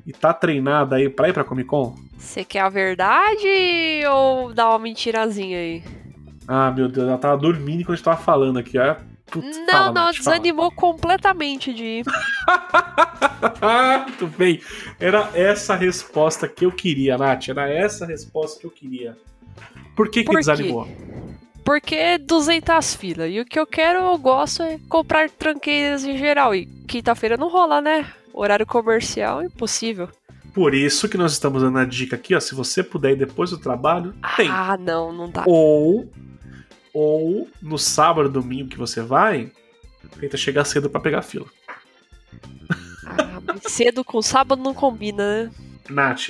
[0.05, 1.95] e tá treinada aí para ir para Comic Con?
[2.17, 3.47] Você quer a verdade
[4.09, 5.83] ou dá uma mentirazinha aí?
[6.47, 8.95] Ah, meu Deus, ela tava dormindo enquanto a gente tava falando aqui, ó.
[9.31, 10.37] Putz, não, fala, não, Nath, fala.
[10.37, 12.05] desanimou completamente de ir.
[14.05, 14.61] Muito bem.
[14.99, 17.49] Era essa a resposta que eu queria, Nath.
[17.49, 19.17] Era essa a resposta que eu queria.
[19.95, 20.39] Por que, que Por quê?
[20.39, 20.87] desanimou?
[21.63, 23.31] Porque 200 filas.
[23.31, 26.53] E o que eu quero, eu gosto é comprar tranqueiras em geral.
[26.53, 28.05] E quinta-feira não rola, né?
[28.33, 30.09] Horário comercial, impossível.
[30.53, 32.39] Por isso que nós estamos dando a dica aqui, ó.
[32.39, 34.47] Se você puder ir depois do trabalho, tem.
[34.49, 35.43] Ah, não, não dá.
[35.47, 36.09] Ou,
[36.95, 39.51] ou no sábado, domingo que você vai,
[40.17, 41.45] tenta chegar cedo pra pegar fila.
[43.05, 45.51] Ah, cedo com sábado não combina, né?
[45.89, 46.29] Nath,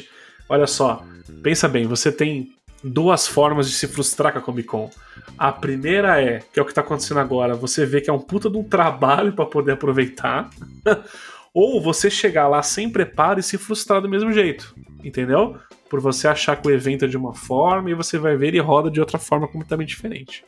[0.50, 1.06] olha só.
[1.44, 2.52] Pensa bem, você tem
[2.84, 4.90] duas formas de se frustrar com a Comic Con.
[5.38, 8.20] A primeira é, que é o que tá acontecendo agora, você vê que é um
[8.20, 10.50] puta de um trabalho pra poder aproveitar.
[11.54, 14.76] Ou você chegar lá sem preparo e se frustrar do mesmo jeito.
[15.04, 15.58] Entendeu?
[15.88, 18.60] Por você achar que o evento é de uma forma e você vai ver ele
[18.60, 20.44] roda de outra forma completamente diferente.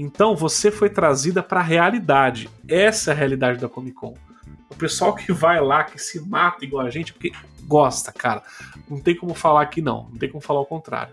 [0.00, 2.48] Então você foi trazida pra realidade.
[2.68, 4.14] Essa é a realidade da Comic Con.
[4.70, 7.32] O pessoal que vai lá, que se mata igual a gente, porque
[7.64, 8.44] gosta, cara.
[8.88, 11.12] Não tem como falar que não, não tem como falar o contrário.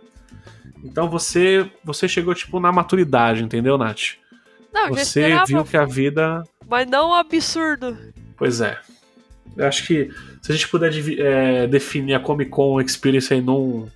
[0.84, 4.18] Então você você chegou tipo na maturidade, entendeu, Nath?
[4.72, 7.98] Não, Você esperava, viu que a vida, mas não um absurdo.
[8.38, 8.78] pois é.
[9.58, 10.12] Eu acho que
[10.42, 13.88] se a gente puder é, definir a Comic Con Experience aí num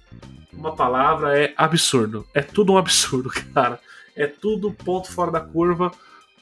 [0.52, 2.26] uma palavra é absurdo.
[2.34, 3.80] É tudo um absurdo, cara.
[4.20, 5.92] É tudo ponto fora da curva.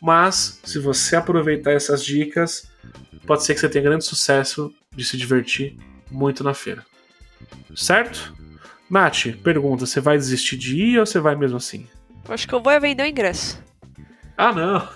[0.01, 2.69] Mas se você aproveitar essas dicas,
[3.25, 5.77] pode ser que você tenha grande sucesso de se divertir
[6.09, 6.83] muito na feira.
[7.75, 8.33] Certo?
[8.89, 11.87] Nath, pergunta: você vai desistir de ir ou você vai mesmo assim?
[12.27, 13.61] Acho que eu vou é vender o ingresso.
[14.35, 14.87] Ah, não.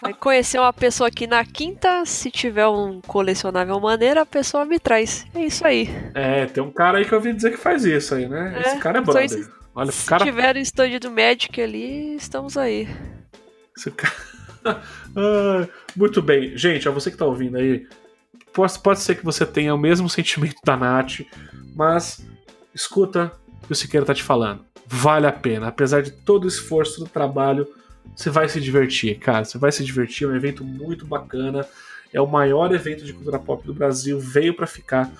[0.00, 4.78] Vai conhecer uma pessoa aqui na quinta, se tiver um colecionável maneiro, a pessoa me
[4.78, 5.24] traz.
[5.34, 5.88] É isso aí.
[6.14, 8.54] É, tem um cara aí que eu ouvi dizer que faz isso aí, né?
[8.56, 9.61] É, Esse cara é brother.
[9.74, 12.86] Olha, se cara tiver o stand do Magic ali, estamos aí.
[14.64, 14.80] Ah,
[15.96, 16.56] muito bem.
[16.56, 17.86] Gente, a você que tá ouvindo aí,
[18.52, 21.20] pode, pode ser que você tenha o mesmo sentimento da Nath,
[21.74, 22.24] mas
[22.74, 24.64] escuta o que o Siqueira tá te falando.
[24.86, 25.68] Vale a pena.
[25.68, 27.66] Apesar de todo o esforço do trabalho,
[28.14, 29.44] você vai se divertir, cara.
[29.44, 30.26] Você vai se divertir.
[30.26, 31.66] É um evento muito bacana.
[32.12, 34.20] É o maior evento de cultura pop do Brasil.
[34.20, 35.10] Veio pra ficar.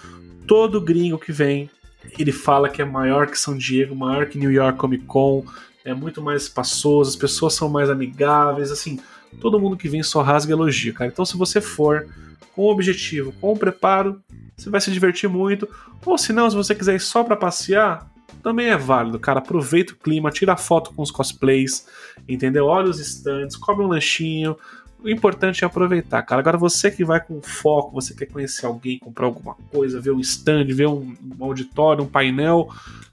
[0.46, 1.70] Todo gringo que vem,
[2.18, 5.44] ele fala que é maior que São Diego, maior que New York Comic Con.
[5.84, 9.00] É muito mais espaçoso, as pessoas são mais amigáveis, assim,
[9.40, 11.10] todo mundo que vem só rasga elogio, cara.
[11.10, 12.06] Então, se você for
[12.54, 14.22] com o objetivo, com o preparo,
[14.56, 15.68] você vai se divertir muito.
[16.04, 18.08] Ou se não, se você quiser ir só pra passear,
[18.42, 19.38] também é válido, cara.
[19.38, 21.86] Aproveita o clima, tira foto com os cosplays,
[22.28, 22.66] entendeu?
[22.66, 24.56] Olha os stands, come um lanchinho.
[25.02, 26.40] O importante é aproveitar, cara.
[26.40, 30.20] Agora você que vai com foco, você quer conhecer alguém, comprar alguma coisa, ver um
[30.20, 32.68] stand, ver um, um auditório, um painel,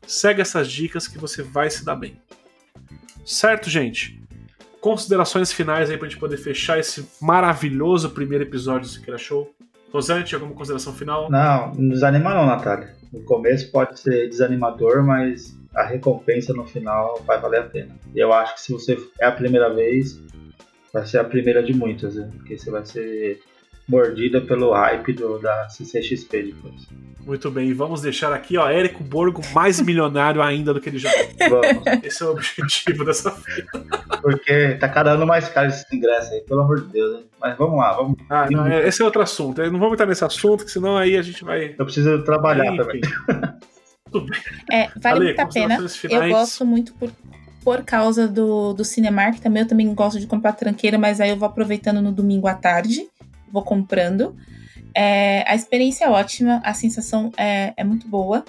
[0.06, 2.16] segue essas dicas que você vai se dar bem.
[3.26, 4.22] Certo, gente?
[4.80, 9.52] Considerações finais aí pra gente poder fechar esse maravilhoso primeiro episódio do Siqueira Show.
[9.92, 11.30] Rosante, alguma consideração final?
[11.32, 12.96] Não, não desanima não, Natália.
[13.12, 17.96] No começo pode ser desanimador, mas a recompensa no final vai valer a pena.
[18.16, 20.22] Eu acho que se você é a primeira vez,
[20.94, 22.30] vai ser a primeira de muitas, né?
[22.38, 23.42] Porque você vai ser
[23.88, 26.88] mordida pelo hype do, da CCXP depois.
[27.26, 30.98] Muito bem, e vamos deixar aqui, ó, Érico Borgo mais milionário ainda do que ele
[30.98, 31.50] já é.
[31.50, 33.68] Vamos, Esse é o objetivo dessa feira.
[34.22, 37.24] porque tá cada ano mais caro esse ingresso aí, pelo amor de Deus, né?
[37.40, 38.16] Mas vamos lá, vamos.
[38.30, 39.62] Ah, não, é- esse é outro assunto.
[39.62, 41.76] Eu Não vamos entrar nesse assunto, que senão aí a gente vai.
[41.78, 42.78] Eu preciso trabalhar Enfim.
[42.82, 43.02] também.
[44.72, 45.76] É, vale Ale, muito a pena.
[45.78, 46.32] considerações Eu finais?
[46.32, 47.12] gosto muito por,
[47.64, 49.64] por causa do, do Cinemark também.
[49.64, 53.08] Eu também gosto de comprar tranqueira, mas aí eu vou aproveitando no domingo à tarde,
[53.52, 54.36] vou comprando.
[54.96, 58.44] É, a experiência é ótima, a sensação é, é muito boa.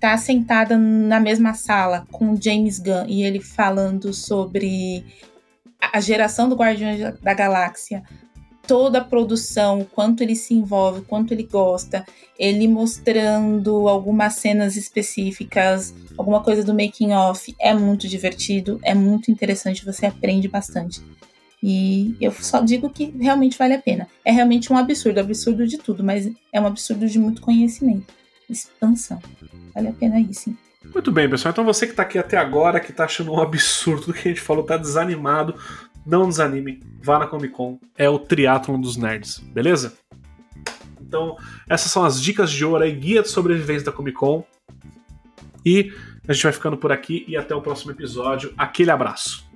[0.00, 5.04] Tá sentada na mesma sala com James Gunn e ele falando sobre
[5.80, 8.02] a geração do Guardiões da Galáxia
[8.66, 12.04] toda a produção, quanto ele se envolve, quanto ele gosta,
[12.38, 19.30] ele mostrando algumas cenas específicas, alguma coisa do making off, é muito divertido, é muito
[19.30, 21.00] interessante, você aprende bastante.
[21.62, 24.08] E eu só digo que realmente vale a pena.
[24.24, 28.12] É realmente um absurdo, absurdo de tudo, mas é um absurdo de muito conhecimento,
[28.50, 29.20] expansão.
[29.72, 30.56] Vale a pena aí, sim.
[30.92, 31.52] Muito bem, pessoal.
[31.52, 34.32] Então você que está aqui até agora, que está achando um absurdo do que a
[34.32, 35.54] gente falou, está desanimado,
[36.04, 37.78] não desanime, vá na Comic Con.
[37.96, 39.96] É o triatlon dos nerds, beleza?
[41.00, 41.36] Então,
[41.68, 44.44] essas são as dicas de ouro aí, guia de sobrevivência da Comic Con.
[45.64, 45.92] E
[46.26, 48.52] a gente vai ficando por aqui e até o próximo episódio.
[48.56, 49.51] Aquele abraço.